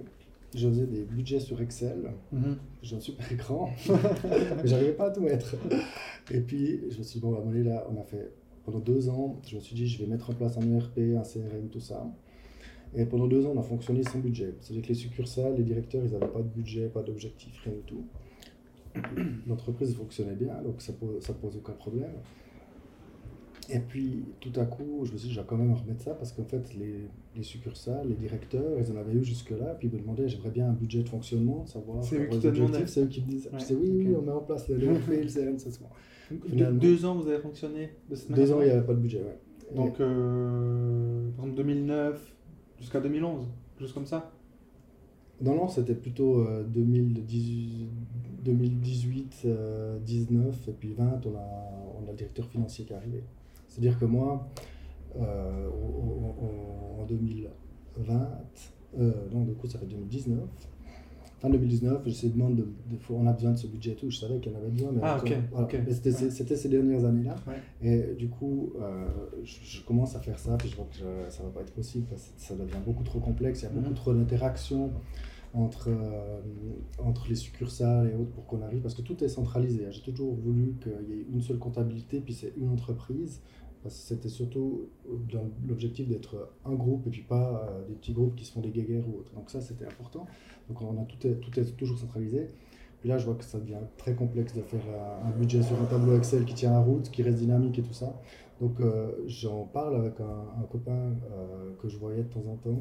[0.56, 2.12] je faisais des budgets sur Excel.
[2.32, 2.58] Mhm.
[2.82, 5.56] J'ai un super écran, mais j'arrivais pas à tout mettre.
[6.32, 8.32] Et puis, je me suis dit, bon, à un là, on a fait
[8.66, 11.24] pendant deux ans, je me suis dit, je vais mettre en place un ERP, un
[11.24, 12.06] CRM, tout ça.
[12.96, 14.56] Et pendant deux ans, on a fonctionné sans budget.
[14.60, 17.82] C'est-à-dire que les succursales, les directeurs, ils n'avaient pas de budget, pas d'objectif, rien du
[17.82, 18.06] tout.
[19.48, 22.14] L'entreprise fonctionnait bien, donc ça ne ça pose aucun problème.
[23.72, 26.16] Et puis, tout à coup, je me suis dit, je vais quand même remettre ça
[26.16, 29.76] parce qu'en fait, les, les, succursales, les directeurs, ils en avaient eu jusque-là.
[29.78, 32.04] Puis ils me demandaient, j'aimerais bien un budget de fonctionnement, savoir.
[32.04, 32.88] C'est eux qui te demandaient.
[32.88, 33.48] C'est eux qui me disent.
[33.54, 35.80] Je disais, oui, oui, on met en place le le CRM, ça se
[36.48, 39.00] Finalement, deux ans, vous avez fonctionné de cette Deux ans, il n'y avait pas de
[39.00, 39.40] budget, ouais.
[39.76, 42.36] Donc, euh, par exemple, 2009
[42.80, 44.32] jusqu'à 2011, quelque chose comme ça
[45.42, 47.90] Non, non, c'était plutôt euh, 2018,
[48.44, 52.96] 2018 euh, 19, et puis 20, on a, on a le directeur financier qui est
[52.96, 53.24] arrivé.
[53.68, 54.48] C'est-à-dire que moi,
[55.16, 55.70] euh,
[57.00, 58.30] en 2020,
[59.00, 60.40] euh, donc du coup ça fait 2019,
[61.40, 62.68] fin 2019, je de demande de,
[63.10, 64.92] on a besoin de ce budget et tout, je savais qu'il y en avait besoin,
[64.92, 65.20] mais, ah,
[66.30, 67.36] c'était ces dernières années-là.
[67.82, 69.08] Et du coup, euh,
[69.44, 70.98] je, commence à faire ça, puis je vois que
[71.32, 73.68] ça ne va pas être possible, parce que ça devient beaucoup trop complexe, il y
[73.68, 73.96] a beaucoup mhm.
[73.96, 74.92] trop d'interactions
[75.54, 75.90] entre,
[77.00, 79.88] entre les succursales et autres pour qu'on arrive, parce que tout est centralisé.
[79.92, 83.42] J'ai toujours voulu qu'il y ait une seule comptabilité, puis c'est une entreprise.
[83.82, 84.90] Parce que c'était surtout
[85.32, 88.60] dans l'objectif d'être un groupe et puis pas euh, des petits groupes qui se font
[88.60, 89.34] des guéguerres ou autre.
[89.34, 90.28] Donc ça, c'était important.
[90.70, 92.48] Donc on a tout est, tout est toujours centralisé.
[93.02, 94.82] Puis là, je vois que ça devient très complexe de faire
[95.26, 97.94] un budget sur un tableau Excel qui tient la route, qui reste dynamique et tout
[97.94, 98.14] ça.
[98.60, 102.80] Donc euh, j'en parle avec un, copain euh, que je voyais de temps en temps,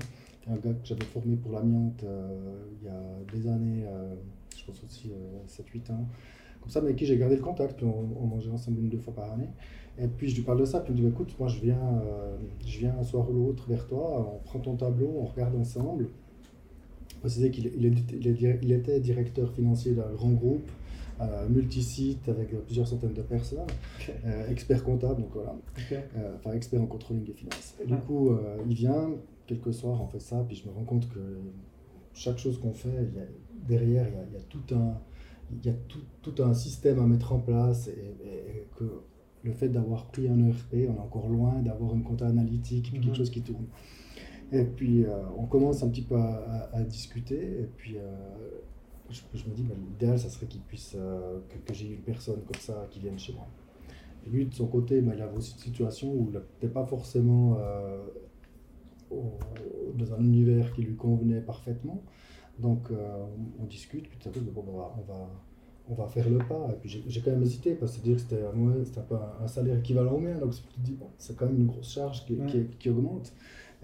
[0.49, 2.05] un gars que j'avais formé pour l'amiante
[2.81, 3.01] il y a
[3.33, 3.85] des années,
[4.57, 5.13] je pense aussi
[5.47, 6.07] 7-8 ans.
[6.61, 9.15] Comme ça, avec qui j'ai gardé le contact, puis on, mangeait ensemble une deux fois
[9.15, 9.49] par année.
[9.99, 11.81] Et puis je lui parle de ça, puis il me dit écoute, moi je viens,
[12.03, 15.57] euh, je viens un soir ou l'autre vers toi, on prend ton tableau, on regarde
[15.57, 16.09] ensemble.
[17.21, 20.69] Préciser qu'il il, était directeur financier d'un grand groupe,
[21.21, 23.67] euh, multisite avec plusieurs centaines de personnes,
[24.25, 25.57] euh, expert comptable, donc voilà,
[25.93, 27.75] euh, enfin expert en controlling et finances.
[27.83, 28.31] Et du coup,
[28.69, 29.11] il vient,
[29.47, 31.19] quelques soirs, on fait ça, puis je me rends compte que
[32.15, 33.27] chaque chose qu'on fait, il y a,
[33.67, 35.01] derrière, il y a, il y a, tout un,
[35.51, 39.03] il y a tout, tout, un système à mettre en place et, et que
[39.43, 43.17] le fait d'avoir pris un ERP, on est encore loin d'avoir une compta analytique, quelque
[43.17, 43.67] chose qui tourne.
[44.53, 48.01] Et puis, euh, on commence un petit peu à, discuter, et puis euh,
[49.11, 52.61] je, me dis, bah, l'idéal, ça serait qu'il puisse, euh, que, j'ai une personne comme
[52.61, 53.47] ça qui vienne chez moi.
[54.27, 56.87] Et lui, de son côté, bah, il avait aussi une situation où il n'était pas
[56.87, 57.59] forcément
[59.11, 62.03] dans un univers qui lui convenait parfaitement.
[62.59, 62.91] Donc,
[63.61, 65.29] on, discute, puis tout à coup, bon, bah, on va
[65.91, 66.69] on va faire le pas.
[66.71, 69.79] Et puis j'ai quand même hésité parce que dire que c'était un, peu un, salaire
[69.79, 70.53] équivalent au mien, donc
[71.19, 72.39] c'est quand même une grosse charge qui,
[72.79, 73.33] qui, augmente.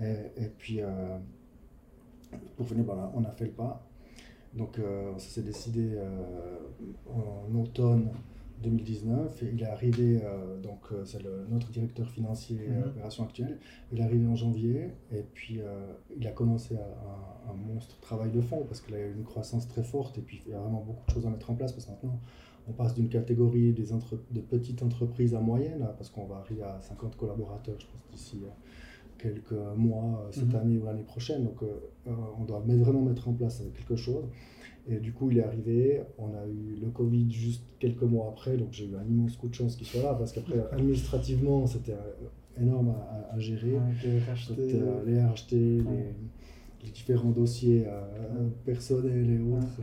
[0.03, 1.19] Et, puis, euh,
[2.57, 3.87] pour finir, voilà, on a fait le pas.
[4.55, 6.59] Donc euh, ça s'est décidé euh,
[7.13, 8.11] en automne
[8.63, 9.43] 2019.
[9.43, 10.23] Et il est arrivé,
[10.63, 13.59] donc c'est notre directeur financier mm opération actuelle.
[13.93, 15.61] Il est arrivé en janvier et puis
[16.17, 19.67] il a commencé un, un, monstre travail de fond parce qu'il a eu une croissance
[19.69, 21.73] très forte et puis il y a vraiment beaucoup de choses à mettre en place
[21.73, 22.21] parce que maintenant
[22.69, 23.89] on passe d'une catégorie des
[24.31, 28.43] de petites entreprises à moyennes, parce qu'on va arriver à 50 collaborateurs, je pense, d'ici
[28.45, 28.49] euh,
[29.19, 30.57] quelques mois, euh, cette mhm.
[30.57, 31.45] année ou l'année prochaine.
[31.45, 34.25] Donc, euh, on doit vraiment mettre en place quelque chose.
[34.87, 38.59] Et du coup, il est arrivé, on a eu le Covid juste quelques mois après,
[38.59, 41.97] donc j'ai eu un immense coup de chance qu'il soit là, parce qu'après, administrativement, c'était
[42.61, 42.95] énorme
[43.31, 43.79] à, gérer.
[44.05, 45.79] les RHT, les, RHT les,
[46.85, 49.81] les différents dossiers euh, personnels et autres.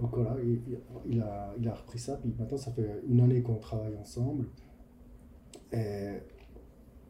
[0.00, 0.58] Donc voilà, il,
[1.08, 2.16] il, a, il a repris ça.
[2.16, 4.46] Puis maintenant, ça fait une année qu'on travaille ensemble.
[5.72, 6.18] Et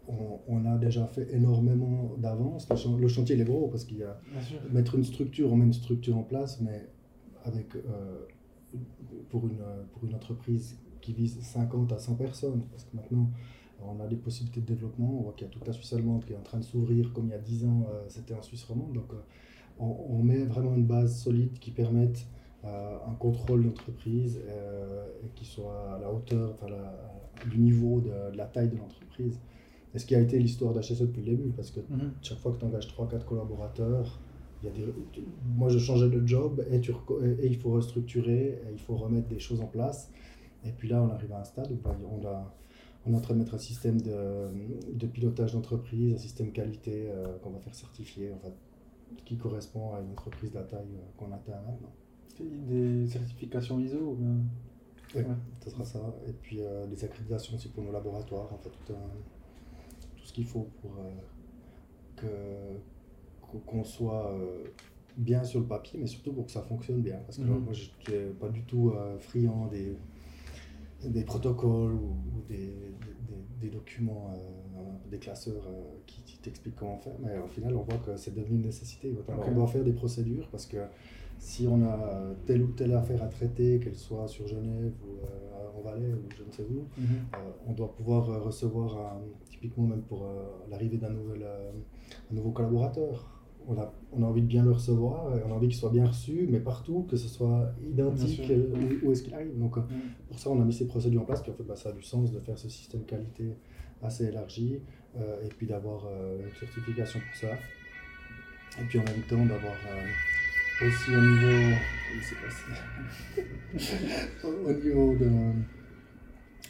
[0.09, 2.69] on, on, a déjà fait énormément d'avance.
[2.99, 4.19] Le, chantier, il est gros parce qu'il y a
[4.71, 6.89] mettre une structure, on met une structure en place, mais
[7.45, 8.27] avec, euh,
[9.31, 9.63] pour, une,
[9.93, 12.63] pour une entreprise qui vise 50 à 100 personnes.
[12.71, 13.29] Parce que maintenant,
[13.87, 15.19] on a des possibilités de développement.
[15.19, 17.13] On voit qu'il y a toute la Suisse allemande qui est en train de s'ouvrir,
[17.13, 18.93] comme il y a 10 ans, euh, c'était en Suisse romande.
[18.93, 19.17] Donc, euh,
[19.79, 22.27] on, met vraiment une base solide qui permette
[22.65, 26.55] euh, un contrôle d'entreprise et qui soit à la hauteur
[27.51, 29.41] du niveau de, la taille de l'entreprise.
[29.95, 32.13] Et ce qui a été l'histoire d'HSE depuis le début, parce que mhm.
[32.23, 34.21] chaque fois que tu engages 3-4 collaborateurs,
[34.63, 34.93] il y a des,
[35.57, 39.29] moi je changeais de job et, tu, et, il faut restructurer, et il faut remettre
[39.29, 40.11] des choses en place.
[40.65, 42.55] Et puis là, on arrive à un stade où bah, on a
[43.05, 47.37] on est en train de mettre un système de, pilotage d'entreprise, un système qualité euh,
[47.39, 48.33] qu'on va faire certifier,
[49.25, 51.93] qui correspond à une entreprise de la taille euh, qu'on atteint maintenant.
[52.41, 54.17] Des certifications ISO
[55.15, 55.23] Oui,
[55.63, 56.15] ce sera ça.
[56.27, 58.95] Et puis euh, des accréditations aussi pour nos laboratoires, en fait, tout,
[60.23, 60.97] ce qu'il faut pour
[63.67, 64.35] qu'on soit
[65.17, 67.19] bien sur le papier, mais surtout pour que ça fonctionne bien.
[67.27, 67.65] Parce que mhm.
[67.65, 69.97] moi, je n'étais pas du tout friand des
[71.09, 72.17] des protocoles ou,
[72.49, 72.75] des,
[73.61, 74.79] des, documents, euh,
[75.11, 77.15] des classeurs euh, qui, t'expliquent comment faire.
[77.23, 79.15] Mais au final, on voit que c'est devenu une nécessité.
[79.29, 80.79] on doit faire des procédures parce que
[81.43, 81.99] si on a
[82.47, 86.29] telle ou telle affaire à traiter, qu'elle soit sur Genève ou euh, en Valais ou
[86.37, 87.07] je ne sais où, mhm.
[87.67, 89.19] on doit pouvoir recevoir,
[89.51, 90.25] typiquement même pour
[90.71, 91.45] l'arrivée d'un nouvel,
[92.31, 93.29] un nouveau collaborateur,
[93.67, 96.07] on a, on a envie de bien le recevoir, on a envie qu'il soit bien
[96.07, 98.43] reçu, mais partout, que ce soit identique
[99.03, 99.59] où, est-ce qu'il arrive.
[99.59, 99.85] Donc, mm.
[100.29, 101.93] pour ça, on a mis ces procédures en place, puis en fait, bah, ça a
[101.93, 103.57] du sens de faire ce système qualité
[104.03, 104.81] assez élargi,
[105.17, 107.55] euh, et puis d'avoir euh, une certification pour ça.
[108.81, 110.07] Et puis en même temps, d'avoir euh,
[110.87, 111.77] aussi au niveau.
[114.45, 115.31] au niveau de.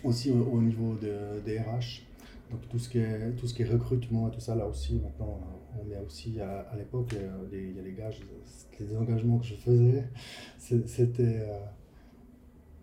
[0.04, 2.02] Aussi au, niveau de, des RH,
[2.50, 4.96] donc tout ce, qui est, tout ce qui est recrutement et tout ça, là aussi,
[4.96, 5.38] maintenant,
[5.80, 7.14] on met aussi à, à l'époque,
[7.52, 8.10] il y a les gars,
[8.80, 10.08] les engagements que je faisais,
[10.58, 11.60] c'était euh,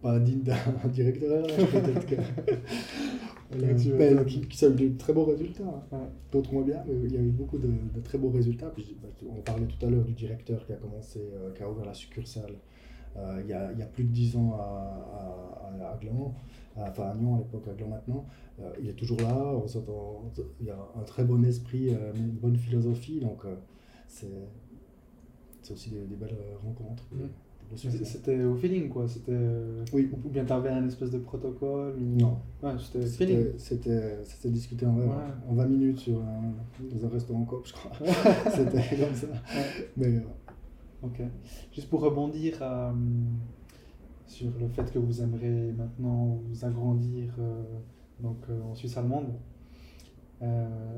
[0.01, 0.55] pas digne d'un
[0.87, 2.15] directeur peut-être que.
[3.51, 5.83] qui, qui, a eu de très beaux résultats.
[5.91, 6.07] Hein.
[6.31, 8.69] D'autres moins bien, mais il y a eu beaucoup de, de très beaux résultats.
[8.69, 11.69] Puis, bah, on parlait tout à l'heure du directeur qui a commencé, euh, qui a
[11.69, 12.55] ouvert la succursale
[13.17, 16.33] euh, il, y a, il, y a, plus de 10 ans à, à, à Gland,
[16.77, 18.25] enfin à Nyon à l'époque, à Gland maintenant.
[18.59, 19.65] Euh, il est toujours là, on
[20.59, 23.43] il y a un très bon esprit, euh, une bonne philosophie, donc
[24.07, 24.27] c'est
[25.71, 27.03] aussi des, belles rencontres.
[27.11, 27.27] Mmh.
[27.75, 29.37] C'était au feeling quoi, c'était.
[29.93, 30.09] Oui.
[30.25, 32.37] Ou bien tu avais un espèce de protocole Non.
[32.63, 33.45] Ouais, c'était feeling.
[33.57, 34.97] C'était discuté en,
[35.47, 36.53] en 20 minutes sur un,
[36.91, 37.91] dans un restaurant cop, je crois.
[38.51, 39.27] c'était comme ça.
[39.97, 40.21] Mais
[41.01, 41.21] Ok.
[41.71, 42.91] Juste pour rebondir euh,
[44.27, 47.63] sur le fait que vous aimeriez maintenant vous agrandir euh,
[48.19, 49.33] donc, euh, en Suisse allemande.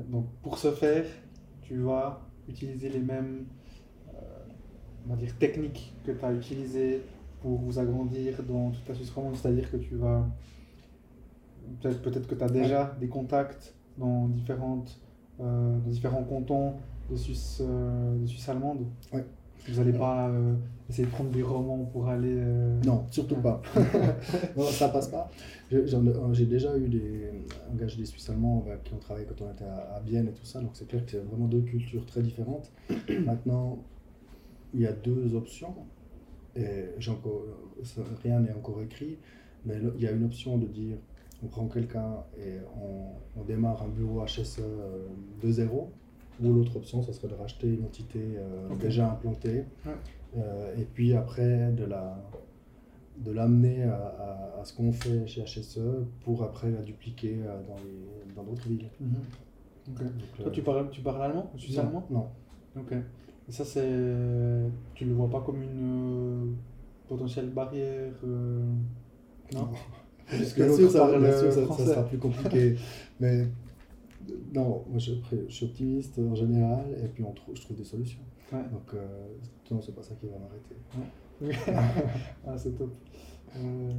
[0.08, 1.06] donc pour ce faire,
[1.60, 3.46] tu vas utiliser les mêmes
[5.06, 7.02] on va dire, techniques que tu as utilisées
[7.40, 10.26] pour vous agrandir dans toute la Suisse romande, c'est-à-dire que tu vas
[11.80, 15.00] peut-être peut que tu as déjà des contacts dans, différentes,
[15.38, 16.74] dans différents cantons
[17.10, 18.86] de Suisse, de Suisse allemande?
[19.12, 19.24] Ouais.
[19.68, 20.54] Vous n'allez pas euh,
[20.90, 22.34] essayer de prendre des romans pour aller.
[22.36, 23.62] Euh, non, surtout pas.
[24.56, 25.30] non, ça passe pas.
[25.70, 27.30] J'ai déjà eu des
[27.72, 30.44] engagés des Suisses allemands bah, qui ont travaillé quand on était à, Vienne et tout
[30.44, 32.70] ça, donc c'est clair que c'est vraiment deux cultures très différentes.
[33.24, 33.78] Maintenant,
[34.74, 35.74] il y a deux options,
[36.54, 37.44] et encore,
[38.22, 39.18] rien n'est encore écrit,
[39.64, 40.96] mais il y a une option de dire
[41.42, 45.06] on prend quelqu'un et on, on, démarre un bureau HSE euh,
[45.42, 45.90] de zéro
[46.42, 49.64] ou l'autre option, ça serait de racheter une entité euh, déjà implantée.
[50.36, 52.16] Euh, et puis après, de la
[53.18, 55.78] de l'amener à, à, ce qu'on fait chez HSE
[56.22, 57.36] pour après la dupliquer
[58.34, 58.88] dans d'autres villes.
[59.00, 60.06] Mhm.
[60.38, 61.52] Toi, tu parles, tu parles allemand?
[61.56, 62.06] Tu non, allemand?
[62.10, 62.28] Non.
[62.76, 62.94] Ok.
[63.48, 63.90] Et ça, c'est.
[64.94, 66.56] Tu le vois pas comme une
[67.08, 69.68] potentielle barrière Non,
[70.26, 71.86] puisque bien l'autre ça, parle bien sûr, ça- ça, français.
[71.86, 72.76] sera plus compliqué.
[73.20, 73.46] Mais
[74.54, 75.12] non, moi je,
[75.48, 78.20] suis optimiste en général et puis on trouve, je trouve des solutions.
[78.52, 78.62] Ouais.
[78.70, 79.06] Donc, euh,
[79.70, 80.76] non, c'est pas ça qui va m'arrêter.
[82.46, 82.92] ah, c'est top.
[83.56, 83.92] Euh,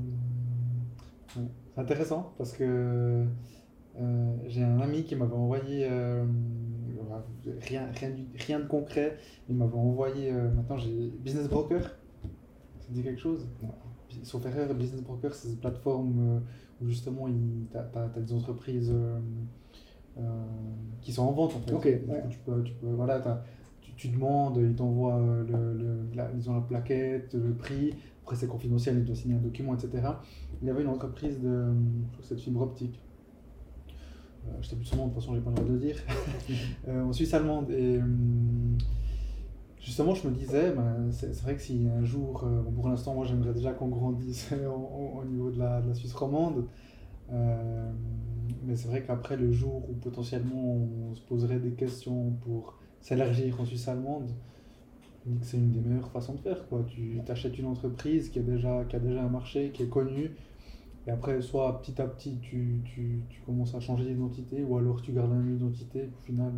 [1.35, 1.47] ouais.
[1.73, 3.25] C'est intéressant parce que
[3.99, 6.23] euh, j'ai un ami qui m'avait envoyé euh,
[7.17, 7.25] voilà,
[7.61, 9.17] rien, rien, rien de concret.
[9.49, 11.81] Il m'avait envoyé, euh, maintenant j'ai Business Broker.
[12.79, 13.47] Ça te dit quelque chose?
[13.61, 13.69] Non.
[14.23, 16.39] Sauf erreur, Business Broker, c'est une plateforme euh,
[16.81, 19.19] où justement tu as, des entreprises euh,
[21.01, 21.73] qui sont en vente en fait.
[21.73, 22.23] Ok, ouais.
[22.29, 23.21] tu peux, tu peux- voilà,
[23.81, 28.35] tu, tu demandes, ils t'envoient le, le- la, ils ont la plaquette, le prix, après
[28.35, 29.89] c'est confidentiel, ils doivent signer un document, etc.
[30.61, 33.01] Il y avait une entreprise de, je crois que c'est de fibre optique.
[34.47, 35.79] Euh, je sais plus son nom, de toute façon j'ai pas le droit de le
[35.79, 35.95] dire.
[36.87, 37.71] Euh, en Suisse allemande.
[37.71, 38.77] Et hum,
[39.81, 43.25] justement, je me disais, ben, c'est vrai que si un jour, euh, pour l'instant, moi
[43.25, 46.65] j'aimerais déjà qu'on grandisse au, au- au niveau de la, de la Suisse romande.
[47.31, 47.91] Euh,
[48.65, 50.75] mais c'est vrai qu'après, le jour où potentiellement
[51.11, 54.29] on se poserait des questions pour s'élargir en Suisse allemande,
[55.41, 56.67] c'est une des meilleures façons de faire.
[56.67, 56.85] Quoi.
[56.89, 60.31] Tu achètes une entreprise qui a, déjà, qui a déjà un marché, qui est connue,
[61.07, 65.01] et après, soit petit à petit, tu, tu, tu commences à changer d'identité, ou alors
[65.01, 66.53] tu gardes la même identité, au final.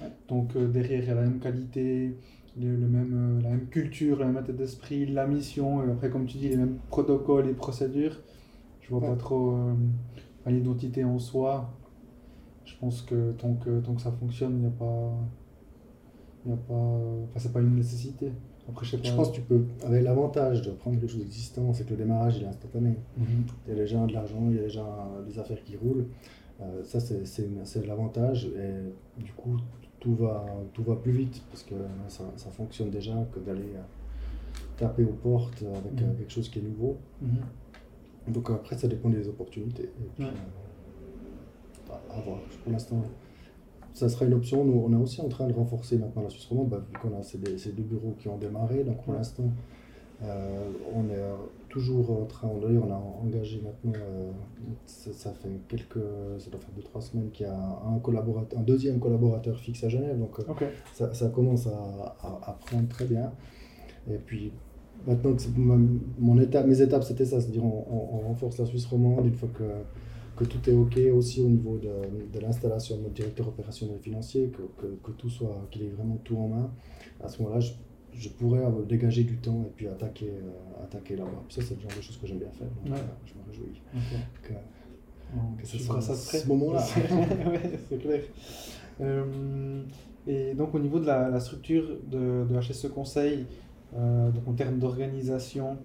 [0.00, 0.12] Ouais.
[0.28, 2.18] Donc euh, derrière, il y a la même qualité,
[2.60, 6.10] le, le même, euh, la même culture, la même état d'esprit, la mission, et après,
[6.10, 8.20] comme tu dis, les mêmes protocoles et procédures.
[8.82, 9.08] Je vois Ouais.
[9.10, 9.74] pas trop euh,
[10.46, 11.70] l'identité en soi.
[12.64, 15.12] Je pense que tant que, tant que ça fonctionne, il n'y a pas.
[16.46, 16.74] Y a pas.
[16.74, 18.32] Enfin, c'est pas une nécessité.
[18.68, 21.90] Après, je pense que tu peux, avec l'avantage de prendre quelque chose d'existant, c'est que
[21.90, 22.96] le démarrage il est instantané.
[23.18, 23.26] Mhm.
[23.66, 24.86] Il y a déjà de l'argent, il y a déjà
[25.26, 26.06] des affaires qui roulent.
[26.62, 28.46] Euh, ça, c'est- l'avantage.
[28.46, 29.56] Et du coup,
[30.00, 31.74] tout va, tout va plus vite parce que
[32.08, 33.82] ça, ça fonctionne déjà que d'aller euh,
[34.78, 36.16] taper aux portes avec euh, Mhm.
[36.16, 36.96] quelque chose qui est nouveau.
[37.20, 38.32] Mhm.
[38.32, 39.84] Donc après, ça dépend des opportunités.
[39.84, 40.30] Et puis, Ouais.
[40.30, 42.38] euh, à- à voir.
[42.62, 43.02] Pour l'instant,
[43.94, 44.64] ça sera une option.
[44.64, 47.16] Nous, on est aussi en train de renforcer maintenant la Suisse romande, bah, vu qu'on
[47.18, 48.84] a ces, deux- ces deux bureaux qui ont démarré.
[48.84, 49.44] Donc pour l'instant,
[50.22, 54.30] euh, on est toujours en train, d'ailleurs, on a engagé maintenant, euh,
[54.86, 55.98] ça, ça fait quelques,
[56.38, 59.82] ça doit faire deux, trois semaines qu'il y a un, collaborateur, un deuxième collaborateur fixe
[59.84, 60.18] à Genève.
[60.18, 60.44] Donc euh,
[60.92, 63.32] ça, ça commence à, à, à prendre très bien.
[64.10, 64.52] Et puis
[65.06, 65.42] maintenant, que
[66.18, 69.34] mon étape, mes étapes, c'était ça, c'est-à-dire on, on- on renforce la Suisse romande une
[69.34, 69.64] fois que,
[70.36, 71.90] que tout est OK aussi au niveau de,
[72.32, 76.16] de l'installation de notre directeur opérationnel financier, que, que, que tout soit, qu'il ait vraiment
[76.24, 76.70] tout en main.
[77.22, 77.72] À ce moment-là, je,
[78.12, 81.42] je pourrais dégager du temps et puis attaquer, euh, attaquer là-bas.
[81.48, 82.68] Ça, c'est le genre de choses que j'aime bien faire.
[82.84, 83.00] Donc, Ouais.
[83.00, 83.80] euh, je me réjouis.
[83.94, 84.54] Ok.
[85.60, 86.80] Que, ce soit ça ce moment-là.
[87.50, 88.22] ouais, c'est clair.
[89.00, 89.82] Euh,
[90.26, 93.46] et donc au niveau de la, la structure de, de HSE Conseil,
[93.96, 95.76] euh, donc en termes d'organisation,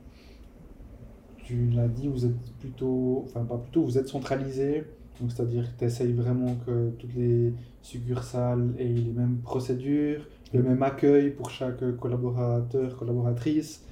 [1.50, 4.84] tu l'as dit, vous êtes plutôt, enfin pas plutôt, vous êtes centralisé,
[5.20, 10.62] donc c'est-à-dire que tu essayes vraiment que toutes les succursales aient les mêmes procédures, le
[10.62, 13.84] même accueil pour chaque collaborateur, collaboratrice.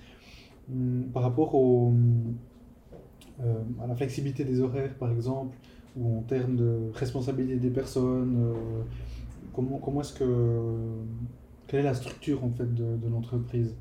[0.71, 1.93] Hum, Par rapport au,
[3.41, 5.57] euh, à la flexibilité des horaires, par exemple,
[5.95, 8.83] ou en termes de responsabilité des personnes, euh,
[9.51, 10.75] comment, comment est-ce que.
[11.65, 13.73] Quelle est la structure en fait de, de l'entreprise?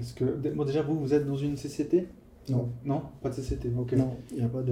[0.00, 0.24] Est-ce que.
[0.54, 2.08] Bon, déjà, vous, vous êtes dans une CCT
[2.52, 2.68] Non.
[2.84, 3.02] Non?
[3.22, 3.68] Pas de CCT.
[3.70, 4.62] Non, il n'y a, a pas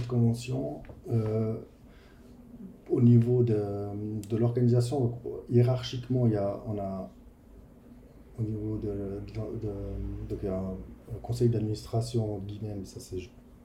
[0.00, 0.80] de convention.
[1.10, 1.56] Euh,
[2.90, 3.56] au niveau de,
[4.28, 5.14] de l'organisation,
[5.50, 7.10] hiérarchiquement, il y a, on a
[8.38, 8.88] au niveau de,
[10.28, 10.74] de- il y a un,
[11.22, 12.40] conseil d'administration,
[12.76, 13.18] mais ça c'est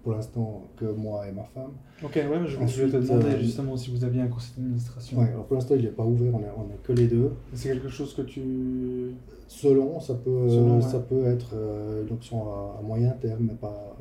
[0.04, 1.72] pour l'instant que moi et ma femme.
[2.04, 5.20] Ok, ouais, mais je, Ensuite, te demander euh, justement si vous aviez un conseil d'administration.
[5.20, 7.32] Ouais, alors pour l'instant il n'est pas ouvert, on est, on est que les deux.
[7.54, 9.12] C'est quelque chose que tu.
[9.48, 10.82] Selon, ça peut, Selon, ouais.
[10.82, 13.96] ça peut être euh, une option à, à moyen terme, mais pas,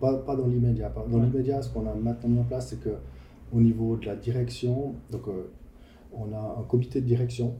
[0.00, 0.90] pas, pas dans l'immédiat.
[0.94, 1.24] Dans Ouais.
[1.26, 2.94] l'immédiat, ce qu'on a maintenant mis en place, c'est que
[3.52, 5.50] au niveau de la direction, donc euh,
[6.12, 7.54] on a un comité de direction,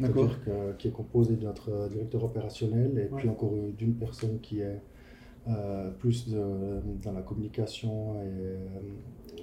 [0.00, 4.38] que- qui est composé de notre euh, directeur opérationnel et puis encore euh, d'une personne
[4.40, 4.80] qui est
[5.48, 8.56] euh, plus de- dans la communication et euh,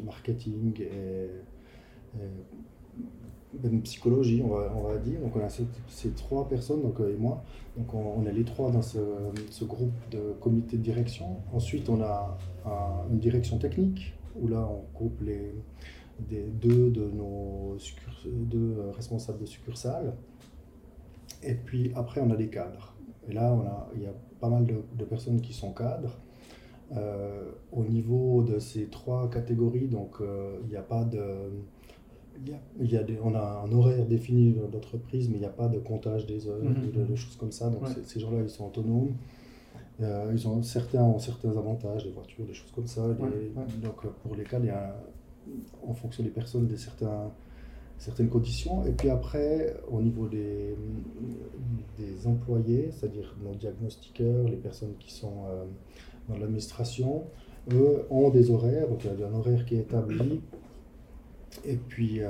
[0.04, 1.30] marketing et,
[3.64, 5.20] même psychologie, on va, on va dire.
[5.20, 7.44] Donc on a ces, trois personnes, donc euh, et moi.
[7.78, 8.98] Donc on, est les trois dans ce,
[9.64, 11.38] groupe de comité de direction.
[11.54, 15.54] Ensuite, on a un- une direction technique où là on groupe les
[16.30, 17.76] des, deux de nos
[18.26, 20.14] deux euh, responsables de succursales.
[21.44, 22.91] Et puis après, on a des cadres.
[23.30, 26.18] Et là, on a, il y a pas mal de, de personnes qui sont cadres.
[26.94, 31.24] Euh, au niveau de ces trois catégories, donc euh, il n'y a pas de.
[32.44, 35.40] Il y a, il y a des, on a un horaire défini d'entreprise, mais il
[35.42, 36.92] n'y a pas de comptage des heures Mhm.
[36.92, 37.70] de, de choses comme ça.
[37.70, 37.90] Donc Ouais.
[38.06, 39.14] ces- gens-là, ils sont autonomes.
[40.02, 43.04] Euh, ils ont, certains ont certains avantages, des voitures, des choses comme ça.
[43.82, 44.96] Donc pour lesquels il y a,
[45.88, 47.32] en fonction des personnes, des certains,
[48.02, 48.86] certaines conditions.
[48.86, 50.76] Et puis après, au niveau des,
[51.98, 55.46] des employés, c'est-à-dire nos diagnostiqueurs, les personnes qui sont
[56.28, 57.24] dans l'administration,
[57.72, 60.42] eux ont des horaires, donc il y a un horaire qui est établi.
[61.64, 62.22] Et puis,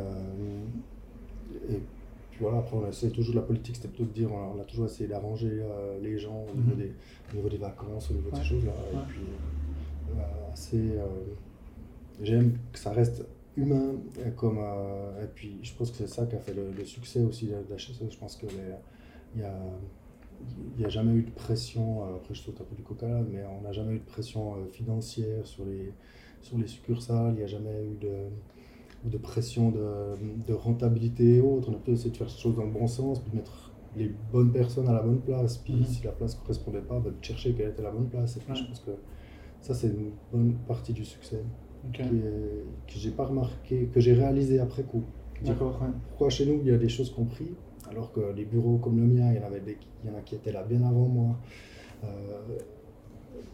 [2.41, 5.07] voilà, après, on essaie toujours la politique, c'était plutôt de dire, on a, toujours essayé
[5.07, 6.77] d'arranger euh, les gens au niveau, mhm.
[6.77, 6.91] des,
[7.31, 8.73] au niveau, des, vacances, au niveau de ces choses-là.
[8.93, 9.21] Et puis,
[10.17, 10.77] euh, assez.
[10.77, 11.05] Euh,
[12.21, 13.25] j'aime que ça reste
[13.57, 13.95] humain,
[14.37, 14.59] comme,
[15.21, 17.75] et puis je pense que c'est ça qui a fait le, succès aussi de, la
[17.75, 18.09] HSE.
[18.09, 18.49] Je pense qu'il
[19.35, 19.53] n'y a,
[20.77, 23.61] y a jamais eu de pression, après je saute un peu du coca mais on
[23.61, 25.93] n'a jamais eu de pression financière sur les,
[26.41, 28.29] sur les succursales, il n'y a jamais eu de
[29.03, 30.15] de pression de,
[30.47, 31.69] de, rentabilité et autres.
[31.69, 33.71] On a peut essayé de faire les choses dans le bon sens, puis de mettre
[33.95, 35.57] les bonnes personnes à la bonne place.
[35.57, 35.85] Puis mhm.
[35.85, 38.37] si la place ne correspondait pas, de chercher quelle était la bonne place.
[38.37, 38.91] Et puis je pense que
[39.61, 41.43] ça, c'est une bonne partie du succès
[41.93, 42.03] que
[42.87, 45.03] j'ai pas remarqué, que j'ai réalisé après coup.
[45.43, 45.79] D'accord.
[46.09, 47.51] Pourquoi chez nous, il y a des choses compris,
[47.89, 50.17] alors que les bureaux comme le mien, il y en, avait des, il y en
[50.17, 51.35] a qui étaient là bien avant moi.
[52.03, 52.07] Euh,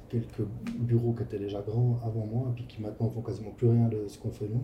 [0.09, 0.47] quelques
[0.80, 4.07] bureaux qui étaient déjà grands avant moi, puis qui maintenant font quasiment plus rien de
[4.07, 4.63] ce qu'on fait nous.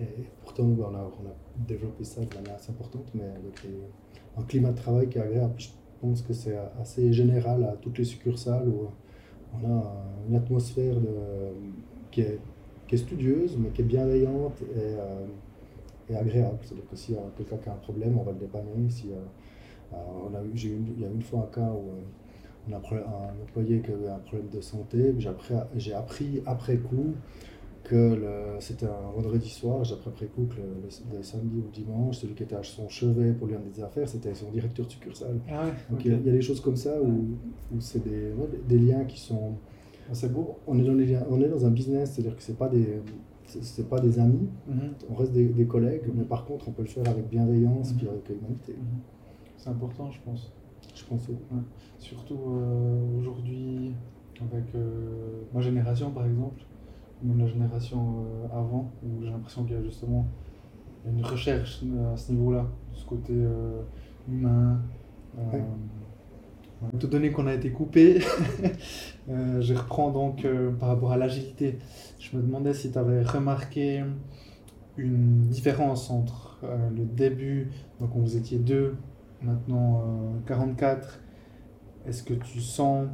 [0.00, 3.66] Et pourtant, on a, on a, développé ça de manière assez importante, mais avec
[4.36, 5.54] un climat de travail qui est agréable.
[5.58, 5.68] Je
[6.00, 8.88] pense que c'est assez général à toutes les succursales où
[9.54, 11.08] on a une atmosphère de,
[12.10, 12.38] qui, est,
[12.88, 15.26] qui, est, studieuse, mais qui est bienveillante et, euh,
[16.10, 16.58] et agréable.
[16.62, 18.90] C'est-à-dire que y a quelqu'un qui a un problème, on va le dépanner.
[18.90, 22.70] Si, euh, on a eu, eu, il y a une fois un cas où euh,
[22.70, 25.14] on a un employé qui avait un problème de santé.
[25.76, 27.14] J'ai appris après coup
[27.84, 28.20] que
[28.60, 32.42] c'était un vendredi soir, j'ai appris après coup que le, samedi ou dimanche, celui qui
[32.42, 35.40] était à son chevet pour lui rendre des affaires, c'était son directeur de succursale.
[35.50, 37.38] Ah Donc il, y a, des choses comme ça où,
[37.74, 38.32] où c'est des,
[38.68, 39.54] des, liens qui sont.
[40.12, 40.56] C'est beau.
[40.66, 43.02] On est, dans les on est dans un business, c'est-à-dire que c'est pas des.
[43.46, 44.90] C'est pas des amis, mhm.
[45.08, 48.04] on reste des, des, collègues, mais par contre on peut le faire avec bienveillance et
[48.04, 48.10] mhm.
[48.10, 48.72] avec humanité.
[48.72, 48.98] Mhm.
[49.56, 50.52] C'est important, je pense.
[50.94, 51.30] Je pense.
[51.98, 53.94] Surtout euh, aujourd'hui,
[54.40, 56.60] avec euh, ma génération par exemple,
[57.22, 60.26] même la génération euh, avant, où j'ai l'impression qu'il y a justement
[61.06, 61.82] une recherche
[62.12, 63.34] à ce niveau-là, de ce côté
[64.28, 64.80] humain.
[66.94, 68.20] Étant donné qu'on a été coupé,
[69.28, 70.46] je reprends donc
[70.78, 71.78] par rapport à l'agilité.
[72.20, 74.04] Je me demandais si tu avais remarqué
[74.96, 77.70] une différence entre le début,
[78.00, 78.96] donc vous étiez deux,
[79.42, 80.04] maintenant
[80.46, 81.20] 44.
[82.06, 83.08] Est-ce que tu sens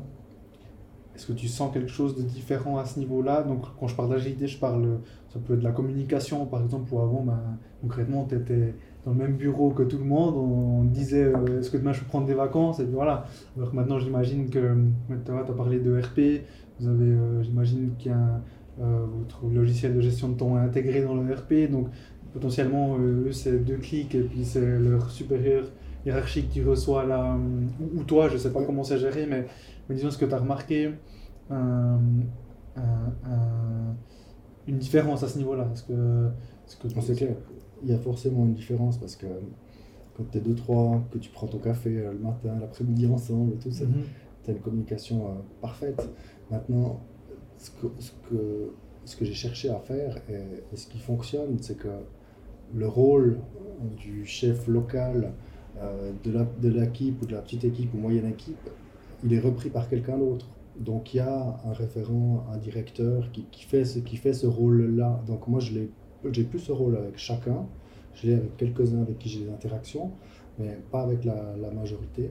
[1.15, 3.43] est-ce que tu sens quelque chose de différent à ce niveau-là?
[3.43, 4.99] Donc, quand je parle d'agilité, je parle,
[5.29, 7.41] ça peut être de la communication, par exemple, où avant, ben,
[7.83, 11.71] concrètement, tu étais dans le même bureau que tout le monde, on disait euh, est-ce
[11.71, 12.81] que demain je peux prendre des vacances?
[12.81, 13.27] Et puis voilà.
[13.57, 14.75] Alors que maintenant, j'imagine que
[15.25, 16.43] tu as parlé de RP,
[16.81, 18.41] vous avez, euh, j'imagine qu'il y a
[18.81, 21.89] euh, votre logiciel de gestion de temps intégré dans le RP, donc
[22.33, 25.71] potentiellement, eux, c'est deux clics et puis c'est leur supérieur
[26.05, 27.37] hiérarchique qui reçoit la.
[27.95, 29.47] ou, toi, je sais pas comment c'est géré, mais
[29.89, 30.91] mais disons, ce que tu as remarqué
[34.67, 37.37] une différence à ce niveau-là Est-ce que, que C'est clair,
[37.83, 39.27] il y a forcément une différence parce que
[40.17, 43.57] quand tu es deux, trois, que tu prends ton café euh, le matin, l'après-midi ensemble,
[43.59, 44.05] tout ça, mhm.
[44.45, 46.09] tu as une communication euh, parfaite.
[46.51, 47.01] Maintenant,
[47.59, 48.73] ce que, ce que,
[49.05, 51.89] ce que j'ai cherché à faire et, ce qui fonctionne, c'est que
[52.75, 53.39] le rôle
[53.97, 55.33] du chef local,
[56.23, 58.71] de l'équipe ou de la petite équipe ou moyenne équipe,
[59.25, 60.47] il est repris par quelqu'un d'autre.
[60.79, 64.47] Donc il y a un référent, un directeur qui, qui fait ce, qui fait ce
[64.47, 65.23] rôle-là.
[65.27, 65.73] Donc moi, je
[66.33, 67.67] j'ai plus ce rôle avec chacun.
[68.15, 70.13] Je l'ai avec quelques-uns avec qui j'ai des interactions,
[70.59, 72.31] mais pas avec la, majorité.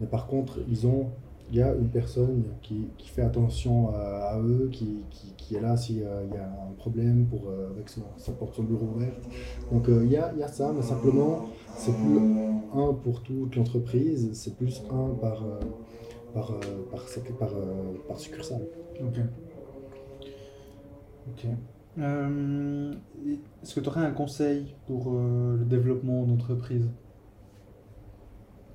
[0.00, 1.08] Mais par contre, ils ont,
[1.50, 6.24] il y a une personne qui, fait attention à, eux, qui, est là s'il euh,
[6.32, 9.28] y a un problème pour, euh, avec son, sa porte son bureau ouverte.
[9.72, 12.18] Donc euh, il, y a, ça, mais simplement, c'est plus
[12.74, 15.44] un pour toute l'entreprise, c'est plus un par
[16.34, 16.52] par,
[16.90, 17.06] par,
[17.38, 17.50] par,
[18.06, 18.66] par succursale.
[19.00, 19.18] Ok.
[21.30, 21.46] Ok.
[21.98, 22.92] Euh,
[23.62, 26.88] est-ce que tu aurais un conseil pour le développement d'entreprise?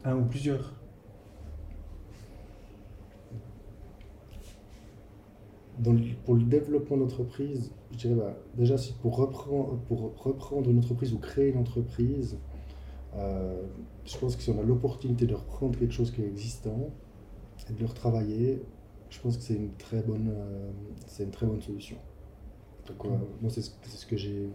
[0.03, 0.73] Un ou plusieurs?
[6.25, 11.57] Pour le développement d'entreprise, je dirais bah, déjà pour reprendre, une entreprise ou créer une
[11.57, 12.37] entreprise,
[13.15, 16.89] je pense que si on a l'opportunité de reprendre quelque chose qui est existant,
[17.69, 18.61] et de le retravailler,
[19.09, 20.71] je pense que c'est une euh,
[21.19, 21.97] une très bonne solution.
[22.87, 23.05] Donc,
[23.41, 24.49] moi, c'est ce, que j'ai,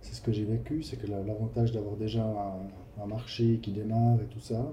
[0.00, 4.26] c'est ce que j'ai vécu, c'est que l'avantage d'avoir déjà un, marché qui démarre et
[4.26, 4.72] tout ça,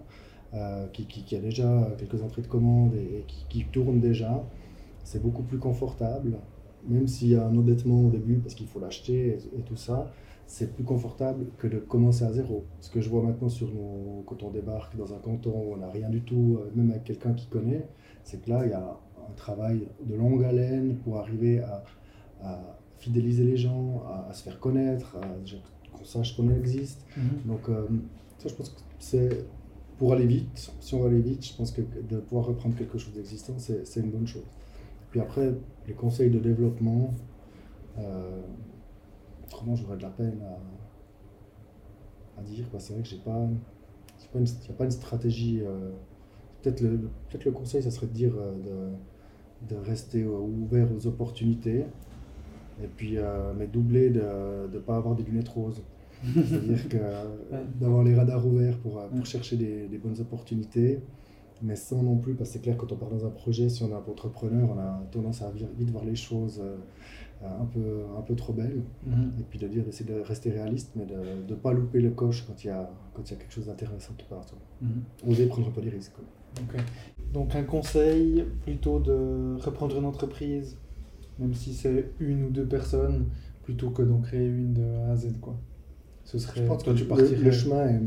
[0.93, 4.43] qui, qui, a déjà quelques entrées de commandes et, qui, tourne déjà,
[5.03, 6.37] c'est beaucoup plus confortable,
[6.87, 10.11] même s'il y a un endettement au début parce qu'il faut l'acheter et, tout ça,
[10.45, 12.65] c'est plus confortable que de commencer à zéro.
[12.81, 15.77] Ce que je vois maintenant sur nos, quand on débarque dans un canton où on
[15.77, 17.87] n'a rien du tout, même avec quelqu'un qui connaît,
[18.23, 21.83] c'est que là, il y a un travail de longue haleine pour arriver à,
[22.99, 25.17] fidéliser les gens, à, se faire connaître,
[25.93, 27.05] qu'on sache qu'on existe.
[27.17, 27.23] Mhm.
[27.45, 27.87] Donc, euh,
[28.37, 29.45] ça, je pense que c'est
[29.97, 32.97] pour aller vite, si on va aller vite, je pense que de pouvoir reprendre quelque
[32.97, 34.45] chose d'existant, c'est une bonne chose.
[35.11, 35.53] Puis après,
[35.87, 37.13] les conseils de développement,
[37.97, 38.41] euh,
[39.43, 40.41] autrement j'aurais de la peine
[42.37, 42.65] à, dire.
[42.77, 43.45] C'est vrai que j'ai pas,
[44.35, 45.61] il n'y a pas une stratégie.
[45.61, 45.91] Euh,
[46.61, 48.93] peut-être le, peut le conseil, ça serait de dire de,
[49.67, 51.85] de rester euh, ouvert aux opportunités,
[52.83, 54.21] et puis, euh, mais doubler de
[54.71, 55.81] ne pas avoir des lunettes roses.
[56.33, 56.97] C'est-à-dire que
[57.79, 60.99] d'avoir les radars ouverts pour, euh, pour chercher des, des, bonnes opportunités,
[61.61, 63.83] mais sans non plus, parce que c'est clair, quand on part dans un projet, si
[63.83, 66.61] on est un entrepreneur, on a tendance à vite voir les choses
[67.41, 68.81] un peu, un peu trop belles.
[69.07, 69.39] Mm-hmm.
[69.39, 71.15] Et puis de dire d'essayer de rester réaliste, mais de
[71.49, 73.67] ne pas louper le coche quand il y a, quand il y a quelque chose
[73.67, 74.45] d'intéressant qui part.
[74.83, 75.29] Mm-hmm.
[75.29, 76.15] Oser prendre peu des risques.
[77.33, 80.77] Donc un conseil plutôt de reprendre une entreprise,
[81.39, 83.25] même si c'est une ou deux personnes,
[83.63, 85.33] plutôt que d'en créer une de A à Z.
[85.41, 85.55] Quoi.
[86.25, 87.41] Ce serait, Je pense que tu partirais...
[87.41, 88.01] le, chemin est,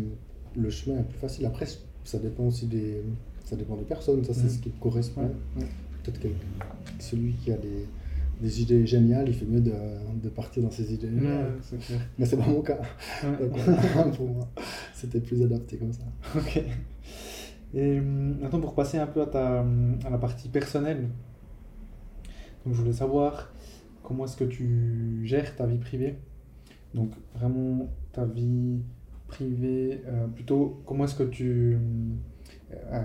[0.56, 1.46] le chemin est plus facile.
[1.46, 1.66] Après,
[2.04, 3.02] ça dépend aussi des,
[3.44, 5.30] ça dépend des personnes, ça c'est ce qui correspond.
[6.02, 6.28] Peut-être que
[6.98, 7.86] celui qui a des,
[8.40, 9.72] des, idées géniales, il fait mieux de,
[10.20, 11.08] de partir dans ses idées.
[11.08, 11.46] Ouais,
[12.18, 12.80] Mais c'est pas mon cas.
[14.16, 14.48] pour moi,
[14.94, 16.02] c'était plus adapté comme ça.
[16.36, 16.62] Ok.
[17.74, 19.60] Et hum, maintenant, pour passer un peu à, ta,
[20.04, 21.08] à la partie personnelle,
[22.64, 23.52] donc je voulais savoir
[24.02, 26.16] comment est-ce que tu gères ta vie privée.
[26.94, 28.80] Donc vraiment ta vie
[29.26, 31.78] privée, euh, plutôt comment est-ce que tu...
[32.72, 33.04] Euh, ah,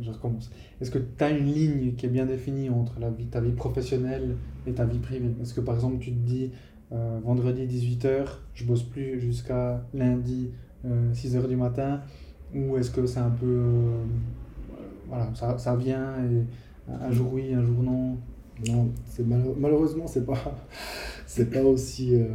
[0.00, 0.50] je recommence.
[0.80, 3.52] Est-ce que tu as une ligne qui est bien définie entre la vie, ta vie
[3.52, 4.36] professionnelle
[4.66, 5.34] et ta vie privée?
[5.40, 6.50] Est-ce que par exemple tu te dis
[6.92, 10.50] euh, vendredi 18h, je bosse plus jusqu'à lundi
[10.86, 12.02] 6h du matin?
[12.54, 13.62] Ou est-ce que c'est un peu.
[15.08, 16.44] Voilà, ça, ça, vient et
[16.92, 18.18] un jour oui, un jour non?
[18.66, 20.56] Non, c'est malheureusement, c'est pas,
[21.26, 22.26] c'est pas aussi euh,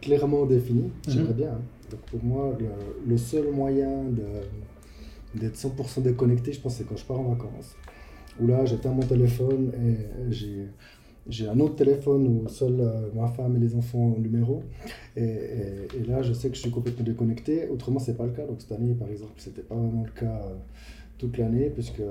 [0.00, 0.84] clairement défini.
[0.84, 0.90] Mhm.
[1.08, 1.50] J'aimerais bien.
[1.50, 1.60] Hein.
[1.90, 2.66] Donc pour moi, le,
[3.06, 4.04] le seul moyen
[5.34, 7.76] d'être 100% déconnecté, je pense, c'est quand je pars en vacances.
[8.40, 10.68] Où là, j'éteins mon téléphone et j'ai
[11.28, 14.62] j'ai un autre téléphone où seule euh, ma femme et les enfants ont le numéro.
[15.16, 17.68] Et, et, là, je sais que je suis complètement déconnecté.
[17.68, 18.46] Autrement, c'est pas le cas.
[18.46, 20.56] Donc cette année, par exemple, c'était pas vraiment le cas euh,
[21.18, 22.02] toute l'année, puisque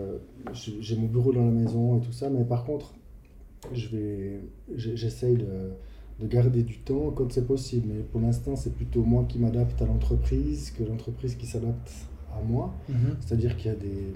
[0.53, 2.29] j'ai mon bureau dans la maison et tout ça.
[2.29, 2.93] Mais par contre,
[3.73, 4.41] je vais,
[4.75, 5.71] j'essaye de,
[6.19, 7.87] de, garder du temps quand c'est possible.
[7.93, 11.91] Mais pour l'instant, c'est plutôt moi qui m'adapte à l'entreprise que l'entreprise qui s'adapte
[12.31, 12.73] à moi.
[12.89, 12.93] Mm-hmm.
[13.21, 14.13] C'est-à-dire qu'il y a des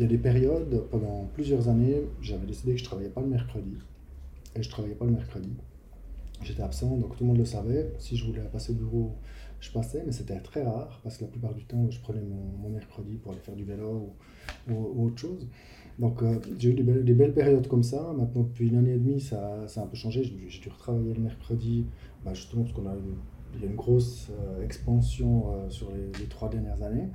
[0.00, 3.20] il y a des périodes, pendant plusieurs années, j'avais décidé que je ne travaillais pas
[3.20, 3.76] le mercredi
[4.56, 5.52] et je travaillais pas le mercredi.
[6.42, 7.92] J'étais absent, donc tout le monde le savait.
[7.98, 9.12] Si je voulais passer au bureau,
[9.60, 12.70] je passais, mais c'était très rare parce que la plupart du temps, je prenais mon,
[12.70, 14.14] mercredi pour aller faire du vélo
[14.70, 15.46] ou, autre chose.
[16.00, 18.14] Donc euh, j'ai eu des belles, périodes comme ça.
[18.16, 20.24] Maintenant, depuis une année et demie, ça, ça a un peu changé.
[20.24, 21.84] J'ai dû retravailler le mercredi,
[22.24, 23.16] bah, justement parce qu'on a une,
[23.54, 27.08] il y a une grosse euh, expansion euh, sur les, trois dernières années.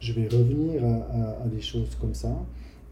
[0.00, 2.36] je vais revenir à, des choses comme ça.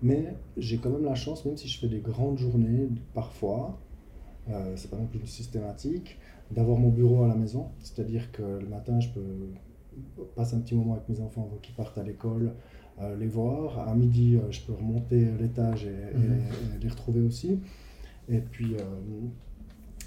[0.02, 3.80] Mais j'ai quand même la chance, même si je fais des grandes journées, parfois,
[4.76, 6.18] c'est pas non plus systématique,
[6.50, 7.70] d'avoir mon bureau à la maison.
[7.80, 9.48] C'est-à-dire que le matin, je peux
[10.34, 12.52] passer un petit moment avec mes enfants avant qu'ils partent à l'école,
[13.18, 13.88] les voir.
[13.88, 16.80] À midi, euh, je peux remonter l'étage et, mhm.
[16.80, 17.60] les retrouver aussi.
[18.28, 18.80] Et puis, euh,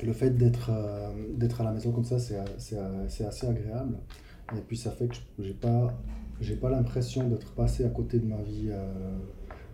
[0.03, 0.71] le fait d'être
[1.35, 3.97] d'être à la maison comme ça, c'est assez agréable.
[4.55, 5.93] Et puis, ça fait que je n'ai pas,
[6.61, 8.69] pas l'impression d'être passé à côté de ma vie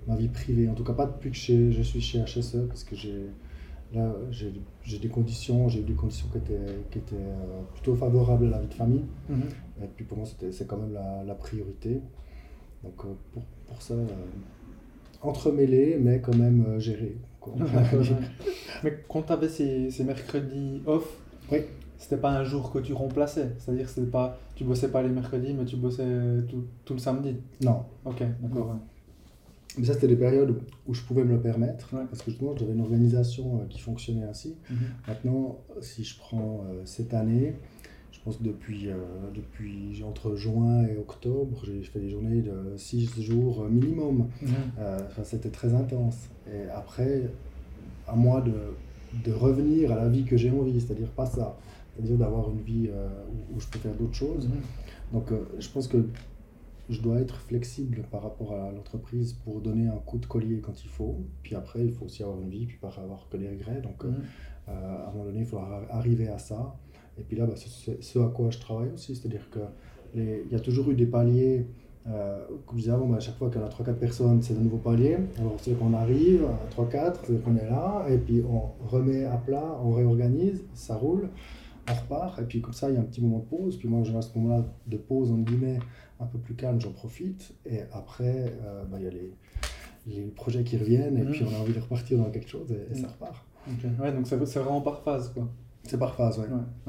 [0.07, 0.69] ma vie privée.
[0.69, 3.27] En tout cas, pas depuis que je suis chez HSE, parce que j'ai
[3.93, 4.13] là
[4.83, 6.59] j'ai des conditions, j'ai eu des conditions qui étaient,
[6.91, 9.05] qui étaient euh, plutôt favorables à la vie de famille.
[9.29, 9.43] Mhm.
[9.83, 12.01] Et puis pour moi, c'est quand même la, la, priorité.
[12.85, 14.05] Donc euh, pour, pour ça, euh,
[15.21, 17.17] entremêlé, mais quand même géré.
[18.83, 21.07] mais quand tu avais ces, ces, mercredis off,
[21.51, 21.59] oui.
[21.99, 25.53] c'était pas un jour que tu remplaçais C'est-à-dire que pas, tu bossais pas les mercredis,
[25.53, 26.07] mais tu bossais
[26.49, 27.83] tout, tout le samedi Non.
[28.03, 28.77] Ok, d'accord.
[29.77, 30.55] Mais ça, c'était des périodes
[30.87, 34.23] où je pouvais me le permettre, parce que justement, j'avais une organisation euh, qui fonctionnait
[34.23, 34.55] ainsi.
[34.69, 34.77] Mhm.
[35.07, 37.55] Maintenant, si je prends euh, cette année,
[38.25, 38.95] pense que depuis, euh,
[39.33, 44.27] depuis entre juin et octobre, j'ai fait des journées de 6 jours minimum.
[44.41, 44.51] Mhm.
[45.23, 46.29] c'était très intense.
[46.51, 47.29] Et après,
[48.07, 48.53] à moi de,
[49.23, 51.57] de revenir à la vie que j'ai envie, c'est-à-dire pas ça,
[51.93, 52.89] c'est-à-dire d'avoir une vie
[53.53, 54.47] où, je peux faire d'autres choses.
[54.47, 54.61] Mhm.
[55.13, 56.05] Donc, je pense que
[56.89, 60.83] je dois être flexible par rapport à l'entreprise pour donner un coup de collier quand
[60.83, 61.17] il faut.
[61.41, 63.81] Puis après, il faut aussi avoir une vie, puis pas avoir que des regrets.
[63.81, 64.23] Donc, euh, mhm.
[64.69, 65.59] euh, à un moment donné, il faut
[65.89, 66.75] arriver à ça.
[67.17, 69.15] Et puis là, bah, c'est ce à quoi je travaille aussi.
[69.15, 71.65] C'est-à-dire qu'il y a toujours eu des paliers.
[72.07, 74.59] Euh, comme je disais avant, bah, à chaque fois y a 3-4 personnes, c'est de
[74.59, 75.17] nouveaux paliers.
[75.39, 79.37] Alors, c'est qu'on arrive à 3-4, c'est qu'on est là, et puis on remet à
[79.37, 81.29] plat, on réorganise, ça roule
[81.89, 83.77] on repart, et puis comme ça, il y a un petit moment de pause.
[83.77, 85.79] Puis moi, à ce moment-là de pause, en guillemets,
[86.19, 87.53] un peu plus calme, j'en profite.
[87.65, 89.33] Et après, euh, bah, il y a les,
[90.07, 91.47] les, projets qui reviennent, et puis mmh.
[91.47, 93.11] on a envie de repartir dans quelque chose, et, ça mmh.
[93.11, 93.45] repart.
[93.99, 95.47] Ouais, donc c'est vraiment par phase, quoi.
[95.87, 96.47] C'est par phase, ouais.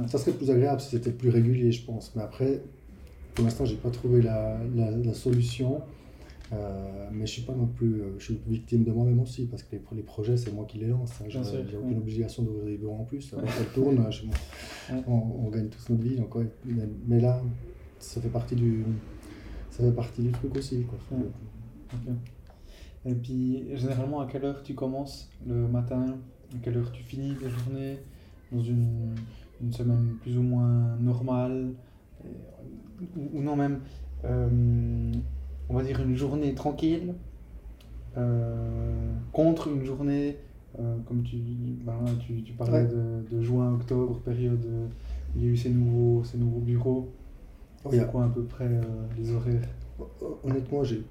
[0.09, 2.15] Ça serait plus agréable si c'était plus régulier, je pense.
[2.15, 2.63] Mais après,
[3.35, 5.83] pour l'instant, j'ai pas trouvé la, la, la solution.
[6.53, 9.65] Euh, mais je suis pas non plus, euh, je suis victime de moi-même aussi parce
[9.65, 11.11] que les, les projets c'est moi qui les lance.
[11.21, 11.25] Hein.
[11.29, 13.23] J'ai aucune obligation d'ouvrir des bureaux en plus.
[13.23, 13.37] Ça
[13.75, 13.99] tourne,
[15.09, 16.17] on, gagne tous notre vie.
[16.17, 17.43] Donc, mais, là,
[17.99, 18.85] ça fait partie du,
[19.71, 20.85] ça fait partie du truc aussi.
[20.85, 20.99] Quoi.
[23.05, 26.17] Et puis généralement à quelle heure tu commences le matin,
[26.55, 27.99] à quelle heure tu finis ta journée
[28.53, 29.15] dans une,
[29.63, 31.73] une semaine plus ou moins normale
[33.17, 33.81] ou, non même.
[34.25, 35.13] Euh,
[35.69, 37.15] on va dire, une journée tranquille
[38.17, 40.37] euh, contre une journée,
[40.79, 41.37] euh, comme tu,
[41.85, 46.25] ben, tu, tu, parlais de, juin, octobre, période où il y a eu ces nouveaux,
[46.25, 47.11] ces nouveaux bureaux.
[47.91, 48.83] C'est quoi à peu près euh,
[49.19, 49.69] les horaires?
[50.43, 51.05] Honnêtement, j'ai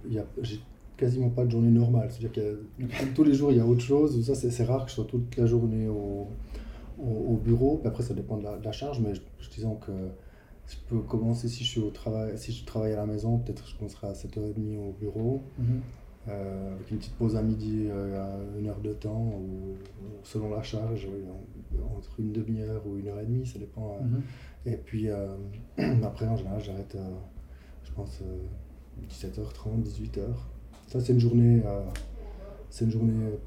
[0.98, 2.10] quasiment pas de journée normale.
[2.10, 4.26] C'est-à-dire que tous les jours, il y a autre chose.
[4.26, 6.28] Ça, c'est rare que je sois toute la journée au,
[7.00, 7.78] au, bureau.
[7.78, 9.92] Puis après, ça dépend de la, charge, mais je, disons que
[10.68, 13.68] je peux commencer si je suis au travail, si je travaille à la maison, peut-être
[13.68, 15.82] je commencerai à 7h30 au bureau, mhm.
[16.28, 19.76] euh, avec une petite pause à midi euh, à une heure de temps, ou,
[20.24, 21.08] selon la charge,
[21.96, 23.98] entre une demi-heure ou une heure et demie, ça dépend.
[24.00, 24.04] Euh.
[24.04, 24.22] Mhm.
[24.66, 25.10] Et puis
[26.04, 26.98] après, en général, j'arrête
[27.84, 28.22] je pense,
[29.08, 30.22] 17h30, 18h.
[30.88, 31.62] Ça, c'est une journée,
[32.70, 33.38] c'est une journée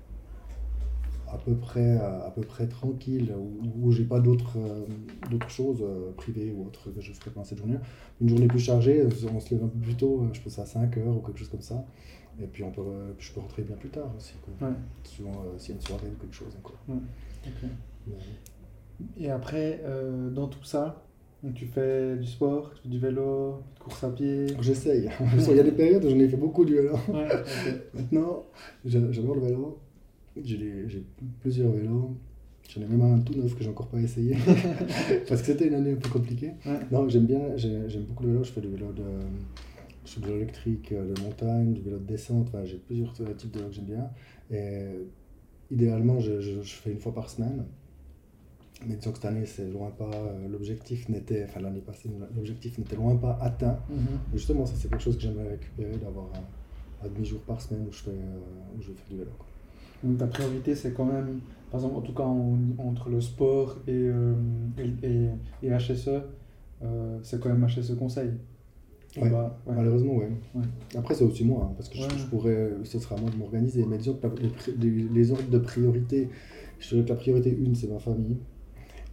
[1.32, 4.84] à peu près, à peu près tranquille, où, où j'ai pas d'autres euh,
[5.30, 7.78] d'autres choses euh, privées ou autres que je ferai pendant cette journée.
[8.20, 10.66] Une journée plus chargée, on se lève un peu plus tôt, euh, je pense à
[10.66, 11.84] 5 heures ou quelque chose comme ça.
[12.40, 12.82] Et puis on peut,
[13.18, 14.70] je peux rentrer bien plus tard aussi, quoi.
[15.04, 16.56] s'il y a une soirée ou quelque chose.
[19.18, 19.82] Et après,
[20.32, 21.04] dans tout ça,
[21.54, 25.10] tu fais du sport, tu fais du vélo, de course à pied J'essaye.
[25.48, 26.96] Il y a des périodes où j'en ai fait beaucoup du vélo.
[27.94, 28.44] Maintenant,
[28.84, 29.78] j'adore le vélo.
[30.44, 31.04] J'ai
[31.40, 32.16] plusieurs vélos.
[32.68, 34.36] J'en ai même un tout neuf que j'ai encore pas essayé.
[35.28, 36.52] Parce que c'était une année un peu compliquée.
[36.90, 38.44] Non, j'aime bien, j'aime beaucoup le vélo.
[38.44, 39.04] Je fais du vélo de,
[40.04, 42.48] je fais du vélo électrique euh, de montagne, du vélo de descente.
[42.48, 44.10] Enfin, j'ai plusieurs types de vélos que j'aime bien.
[44.50, 44.84] Et
[45.70, 47.64] idéalement, je, je, fais une fois par semaine.
[48.86, 50.10] Mais disons que cette année, c'est loin pas.
[50.14, 53.78] Euh, l'objectif n'était, enfin l'année passée, l'objectif n'était loin pas atteint.
[53.90, 54.34] Mm-hmm.
[54.34, 57.92] Justement, ça c'est quelque chose que j'aimerais récupérer, d'avoir un, un demi-jour par semaine où
[57.92, 59.30] je, fais, euh, où je fais du vélo.
[60.02, 61.40] Donc ta priorité, c'est quand même,
[61.70, 62.24] par exemple, en tout cas
[62.78, 64.34] entre le sport et, euh,
[64.78, 66.08] et, et, HSE,
[66.82, 68.30] euh, c'est quand même HSE Conseil.
[69.66, 70.62] Malheureusement, oui.
[70.96, 73.84] Après, c'est aussi moi, hein, parce que je, pourrais, ce sera à moi de m'organiser.
[73.84, 74.26] Mais disons que
[74.78, 76.28] les, les, ordres de priorité,
[76.78, 78.36] je dirais que la priorité une, c'est ma famille.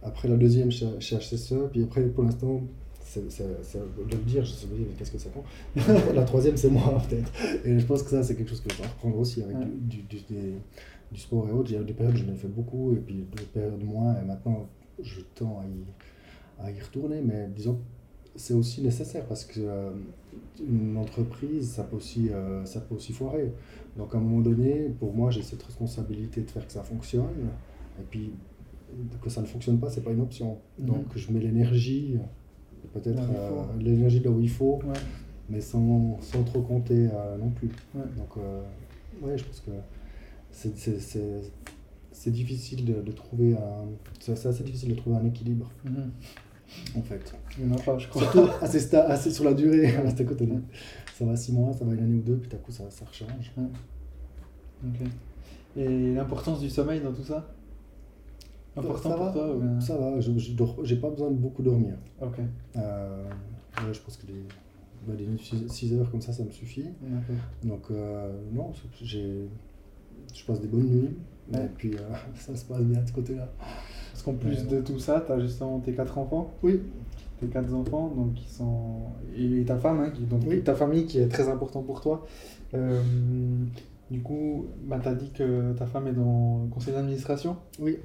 [0.02, 1.54] Après, la deuxième, chez HSE.
[1.72, 2.62] Puis après, pour l'instant,
[3.06, 5.44] c'est de le dire, je sais pas qu'est-ce que ça prend.
[6.14, 7.30] la troisième, c'est moi, peut-être.
[7.64, 10.02] Et je pense que ça, c'est quelque chose que je dois reprendre aussi avec du,
[10.02, 10.18] du,
[11.12, 11.70] du, sport et autres.
[11.70, 14.16] Il y a des périodes où j'en ai fait beaucoup, et puis d'autres périodes moins,
[14.20, 14.68] et maintenant,
[15.00, 17.20] je tends à y, à y retourner.
[17.22, 17.78] Mais disons,
[18.34, 19.90] c'est aussi nécessaire parce que euh,
[20.60, 23.52] une entreprise, ça peut, aussi, euh, ça peut aussi foirer.
[23.96, 27.50] Donc, à un moment donné, pour moi, j'ai cette responsabilité de faire que ça fonctionne.
[27.98, 28.32] Et puis,
[29.22, 30.58] que ça ne fonctionne pas, c'est pas une option.
[30.80, 30.84] Mm-hmm.
[30.84, 32.18] Donc, je mets l'énergie
[32.92, 33.22] peut-être
[33.80, 34.80] l'énergie là où il faut,
[35.48, 37.70] mais sans, sans, trop compter euh, non plus.
[37.94, 38.62] Donc, euh,
[39.22, 39.70] ouais, je pense que
[40.50, 43.86] c'est difficile de, de, trouver un.
[44.20, 45.70] C'est assez difficile de trouver un équilibre.
[45.84, 46.10] Mhm.
[46.96, 47.32] En fait.
[47.58, 48.22] Il n'y en a pas, je crois.
[48.22, 49.88] Surtout assez, assez sur la durée.
[51.16, 53.04] ça va six mois, ça va une année ou deux, puis à coup, ça, ça
[53.04, 53.52] rechange.
[55.76, 57.46] Et l'importance du sommeil dans tout ça?
[58.76, 61.94] Important ça pour va, toi Ça va, je n'ai pas besoin de beaucoup dormir.
[62.20, 62.38] Ok.
[62.76, 63.24] Euh,
[63.92, 66.84] je pense que des, des 6 heures comme ça, ça me suffit.
[67.64, 68.72] Donc, euh, non,
[69.02, 71.16] je passe des bonnes nuits.
[71.54, 72.00] Et puis, euh,
[72.34, 73.48] ça se passe bien de ce côté-là.
[74.12, 76.82] Parce qu'en plus de tout ça, tu as justement tes 4 enfants Oui.
[77.40, 78.96] Tes 4 enfants, donc qui sont.
[79.36, 80.22] Et ta femme, hein, qui...
[80.22, 82.26] donc ta famille qui est très important pour toi.
[84.10, 87.98] du coup, bah, tu as dit que ta femme est dans le conseil d'administration Oui.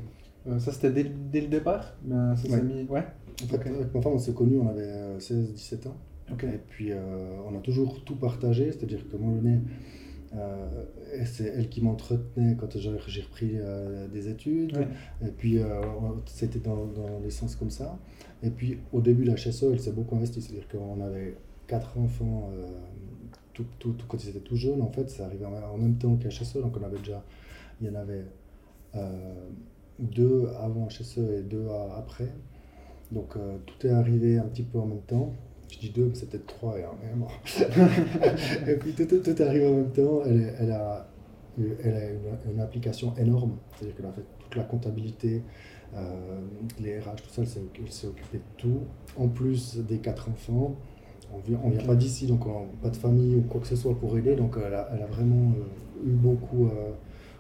[0.47, 2.61] Euh, ça, c'était dès, dès, le départ ben, ça ouais.
[2.61, 2.83] Mis...
[2.85, 3.03] ouais.
[3.43, 5.97] En fait, avec ma femme, on s'est connus, on avait 16-17 euh, ans.
[6.43, 6.91] Et puis,
[7.45, 9.59] on a toujours tout partagé, c'est-à-dire que moi, donné,
[10.33, 10.85] euh,
[11.25, 14.87] c'est elle qui m'entretenait quand j'ai repris euh, des études.
[15.25, 15.81] Et puis, euh,
[16.25, 17.97] c'était dans, dans, les sens comme ça.
[18.41, 20.41] Et puis, au début la HSE, elle s'est beaucoup investie.
[20.41, 21.35] C'est-à-dire qu'on avait
[21.67, 22.49] quatre enfants
[23.53, 24.81] tout, tout, quand ils étaient tout jeunes.
[24.81, 26.57] En fait, ça arrivait en même temps qu'HSE.
[26.57, 27.23] Donc, on avait déjà,
[27.81, 28.25] il y en avait
[30.01, 32.29] deux avant HSE et deux après.
[33.11, 33.35] Donc,
[33.65, 35.33] tout est arrivé un petit peu en même temps.
[35.71, 36.91] Je dis deux, mais c'est peut-être trois et un.
[38.67, 40.21] Et, puis tout, tout, arrive en même temps.
[40.25, 41.07] Elle, elle a,
[41.57, 43.57] elle a une, application énorme.
[43.75, 45.43] C'est-à-dire qu'elle a fait toute la comptabilité,
[45.95, 46.41] euh,
[46.79, 48.81] les RH, tout ça, elle s'est occupée de tout.
[49.17, 50.75] En plus des quatre enfants.
[51.33, 53.77] On vient, ne vient pas d'ici, donc on, pas de famille ou quoi que ce
[53.77, 54.35] soit pour aider.
[54.35, 56.91] Donc elle a, elle a vraiment euh, eu beaucoup, euh,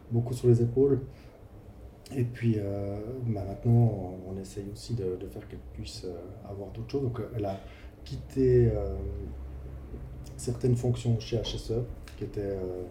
[0.09, 1.01] beaucoup sur les épaules.
[2.15, 2.57] Et puis
[3.27, 6.05] bah maintenant, on, essaye aussi de, de faire qu'elle puisse
[6.49, 7.03] avoir d'autres choses.
[7.03, 7.59] Donc elle a
[8.03, 8.95] quitté euh,
[10.37, 11.73] certaines fonctions chez HSE
[12.17, 12.83] qui étaient euh,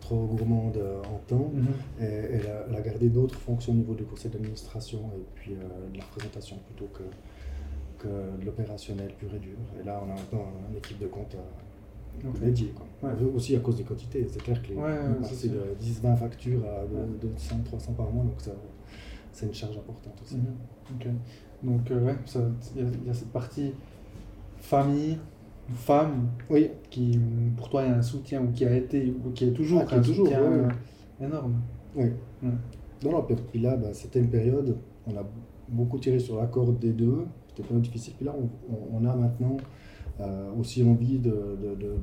[0.00, 1.66] trop gourmandes en temps mhm.
[2.00, 5.98] et, elle, a, gardé d'autres fonctions au niveau du conseil d'administration et puis euh, de
[5.98, 7.02] la représentation plutôt que,
[7.98, 9.58] que de l'opérationnel pur et dur.
[9.80, 11.36] Et là, on a maintenant une équipe de compte
[12.40, 12.74] dédiée.
[13.34, 14.26] Aussi à cause des quantités.
[14.28, 18.34] C'est clair que les, de 10-20 factures à 200-300 par mois, donc
[19.32, 20.36] c'est une charge importante aussi.
[20.36, 21.16] Mhm.
[21.62, 22.16] Donc, ouais,
[22.76, 23.72] il y, a cette partie
[24.56, 25.18] famille,
[25.68, 26.70] femme, oui.
[26.90, 27.18] qui
[27.56, 30.00] pour toi est un soutien, ou qui a été, ou qui est toujours, ah, un
[30.00, 30.68] toujours, soutien euh,
[31.20, 31.60] énorme.
[31.94, 32.06] Oui.
[32.42, 35.24] Non, non, puis là, bah, c'était une période, on a
[35.68, 38.14] beaucoup tiré sur la corde des deux, c'était pas difficile.
[38.16, 39.79] Puis là, on, on a maintenant euh,
[40.58, 41.94] aussi envie de, de, de,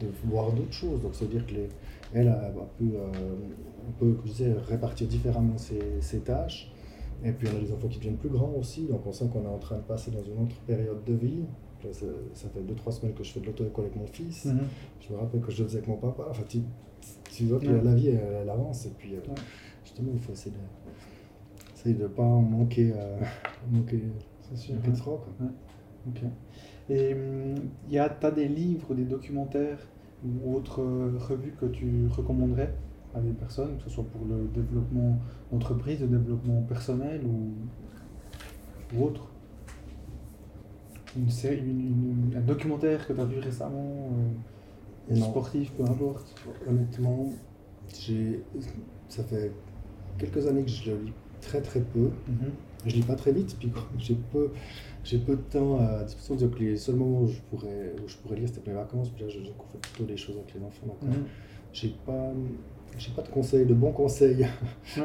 [0.00, 1.02] de voir d'autres choses.
[1.02, 1.68] Donc, c'est-à-dire que les,
[2.14, 3.06] elle a, pu, euh,
[3.88, 6.70] on peut, je disais, répartir différemment ses, ses tâches.
[7.24, 9.42] Et puis on a des enfants qui deviennent plus grands aussi, donc on sent qu'on
[9.44, 11.44] est en train de passer dans une autre période de vie
[11.92, 14.46] ça, fait 2-3 semaines que je fais de l'auto-école avec mon fils.
[14.46, 14.60] Mhm.
[15.00, 16.26] Je me rappelle que je le faisais avec mon papa.
[16.30, 16.60] Enfin, tu,
[17.30, 18.86] tu vois que la vie, elle, avance.
[18.86, 19.20] Et puis, euh,
[19.84, 20.54] justement, il faut essayer
[21.86, 23.18] de ne pas manquer, euh,
[23.70, 24.02] manquer,
[24.54, 25.20] sûr, de trop.
[26.08, 26.22] Ok.
[26.88, 27.16] Et
[27.90, 29.78] tu as des livres, des documentaires
[30.24, 32.74] ou autres euh, revues que tu recommanderais
[33.14, 35.18] à des personnes, que ce soit pour le développement
[35.50, 39.28] d'entreprise, le développement personnel ou, ou autre?
[41.16, 41.94] Une série,
[42.36, 44.10] un documentaire que tu as vu récemment,
[45.10, 46.34] euh, sportif, peu importe?
[46.68, 47.30] Honnêtement,
[49.08, 49.52] ça fait
[50.18, 51.12] quelques années que je le lis
[51.46, 52.10] très très peu.
[52.28, 52.50] Mhm.
[52.86, 54.50] Je lis pas très vite, puis j'ai peu,
[55.02, 56.36] j'ai peu de temps à disposition.
[56.36, 59.10] Donc les seuls moments où je pourrais, où je pourrais lire, c'était mes vacances.
[59.10, 60.86] Puis là, je, fais plutôt des choses avec les enfants.
[60.86, 61.24] Donc, mhm.
[61.72, 62.32] j'ai pas,
[62.98, 64.46] j'ai pas de conseils, de bons conseils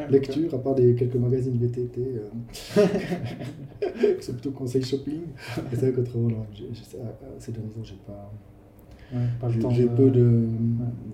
[0.09, 2.01] lecture, à part des quelques magazines VTT.
[2.01, 2.85] Euh,
[4.19, 5.21] c'est plutôt conseil shopping.
[5.71, 6.45] c'est vrai qu'autrement, non,
[7.39, 8.31] ces derniers temps, j'ai pas.
[9.13, 9.27] Ouais,
[9.71, 10.47] j'ai peu de,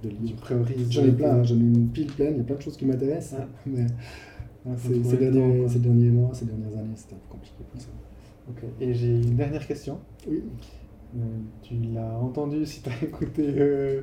[0.04, 0.48] de livres.
[0.92, 2.86] J'en ai plein, j'en ai une pile pleine, il y a plein de choses qui
[2.86, 3.42] m'intéressent.
[3.66, 3.88] Mais
[4.78, 7.88] ces, derniers, ces derniers mois, ces dernières années, c'était un peu compliqué pour ça.
[8.50, 10.00] Ok, et j'ai une dernière question.
[10.28, 10.44] Oui.
[11.16, 11.20] Euh,
[11.62, 14.02] tu l'as entendu si tu as écouté euh,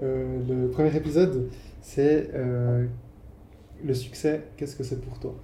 [0.00, 1.50] le premier épisode
[1.86, 2.84] c'est euh,
[3.84, 5.36] le succès, qu'est-ce que c'est pour toi?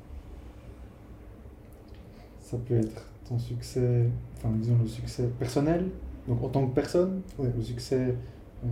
[2.40, 5.88] Ça peut être ton succès, enfin disons le succès personnel,
[6.26, 8.16] donc en tant que personne, le succès
[8.64, 8.68] euh,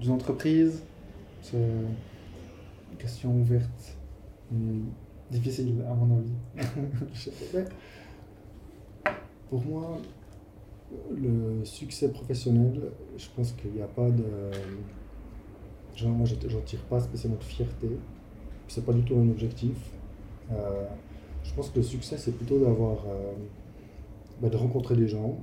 [0.00, 0.82] d'une entreprise,
[1.40, 3.96] c'est une question ouverte
[5.32, 6.32] difficile à mon avis.
[9.50, 9.98] pour moi,
[11.14, 12.80] le succès professionnel,
[13.16, 14.50] je pense qu'il n'y a pas de
[15.94, 17.88] Genre, moi, j'en tire pas spécialement de fierté.
[18.68, 19.76] C'est pas du tout un objectif.
[20.50, 20.86] Euh,
[21.44, 23.32] je pense que le succès, c'est plutôt d'avoir, euh,
[24.40, 25.38] bah, de rencontrer des gens,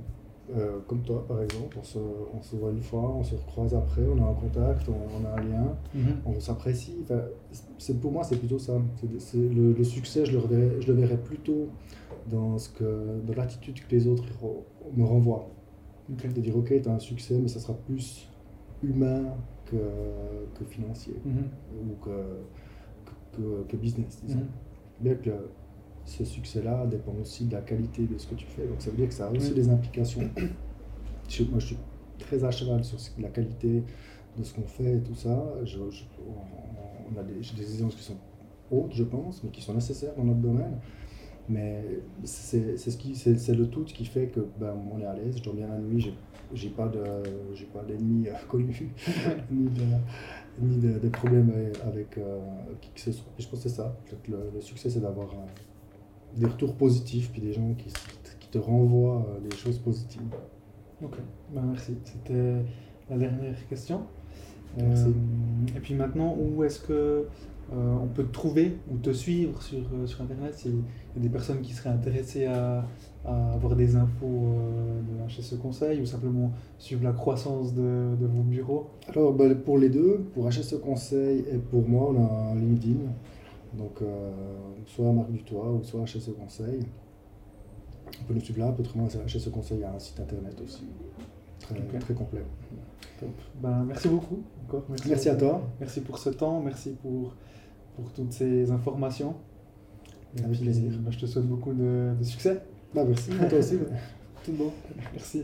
[0.56, 1.76] euh, comme toi par exemple.
[1.78, 4.88] On se, on se, voit une fois, on se recroise après, on a un contact,
[4.88, 6.16] on, a un lien, mhm.
[6.26, 6.96] on s'apprécie.
[7.02, 7.22] Enfin,
[7.78, 8.74] c'est, pour moi, c'est plutôt ça.
[9.18, 11.68] C'est, le, succès, je le, verrais, je le verrais plutôt
[12.28, 14.24] dans, ce que, dans l'attitude que les autres
[14.96, 15.48] me renvoient.
[16.08, 18.28] De dire, ok, tu as un succès, mais ça sera plus
[18.82, 19.22] humain,
[19.66, 21.44] que, financier mhm.
[21.82, 24.46] ou que, que, business, disons.
[25.00, 25.30] Bien que
[26.04, 28.66] ce succès-là dépend aussi de la qualité de ce que tu fais.
[28.66, 30.20] Donc ça veut dire que ça a aussi des implications.
[30.22, 31.78] moi, je suis
[32.18, 33.82] très à cheval sur la qualité
[34.36, 35.54] de ce qu'on fait et tout ça.
[35.64, 38.16] Je, on a des, des exigences qui sont
[38.70, 40.78] hautes, je pense, mais qui sont nécessaires dans notre domaine.
[41.48, 41.82] Mais
[42.22, 45.42] c'est ce qui c'est le tout qui fait que ben, on est à l'aise, je
[45.42, 46.12] dors bien la nuit,
[46.54, 47.02] j'ai pas de
[47.54, 48.88] j'ai pas d'ennemis euh, connus
[49.50, 49.82] ni de
[50.60, 51.52] ni de, problèmes
[51.84, 52.38] avec euh,
[52.80, 53.32] qui que ce soit.
[53.38, 53.96] je pense que c'est ça.
[54.28, 55.46] Le, le, succès c'est d'avoir euh,
[56.36, 57.92] des retours positifs puis des gens qui,
[58.38, 60.22] qui te renvoient des choses positives.
[61.02, 61.16] Ok,
[61.54, 61.96] ben, merci.
[62.04, 62.62] C'était
[63.08, 64.02] la dernière question.
[64.76, 65.06] Merci.
[65.06, 67.26] Euh, et puis maintenant, où est-ce que
[67.72, 71.20] euh, on peut te trouver ou te suivre sur, euh, sur Internet s'il y a
[71.20, 72.84] des personnes qui seraient intéressées à,
[73.24, 78.26] à avoir des infos euh, de HSE Conseil ou simplement suivre la croissance de, de
[78.26, 78.90] vos bureaux?
[79.08, 82.98] Alors, ben, pour les deux, pour HSE Conseil et pour moi, on a un LinkedIn.
[83.74, 84.30] Donc, euh,
[84.86, 86.80] soit Marc Dutoit ou soit HSE Conseil.
[88.20, 88.74] On peut nous suivre là.
[88.78, 90.84] Autrement, HSE Conseil a un site internet aussi.
[91.60, 92.42] Très, très complet.
[93.20, 93.28] Top.
[93.60, 94.42] Ben, merci beaucoup.
[94.66, 94.84] Encore.
[95.06, 95.62] Merci à toi.
[95.78, 97.34] Merci pour ce temps, merci pour,
[97.94, 99.36] pour toutes ces informations.
[100.36, 100.90] Et Avec puis, plaisir.
[100.98, 102.60] ben, je te souhaite beaucoup de, de succès.
[102.94, 103.78] Bah, merci, à toi aussi.
[104.44, 104.72] Tout bon.
[105.12, 105.42] Merci.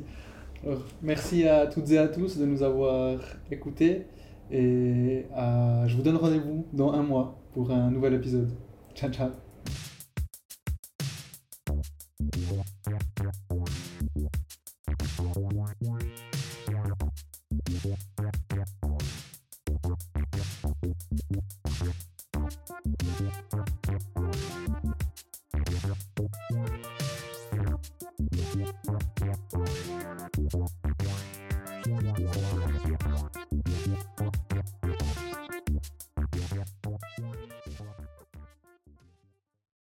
[0.64, 3.18] Alors, merci à toutes et à tous de nous avoir
[3.50, 4.06] écoutés.
[4.50, 8.50] Et euh, je vous donne rendez-vous dans un mois pour un nouvel épisode.
[8.94, 9.45] Ciao, ciao.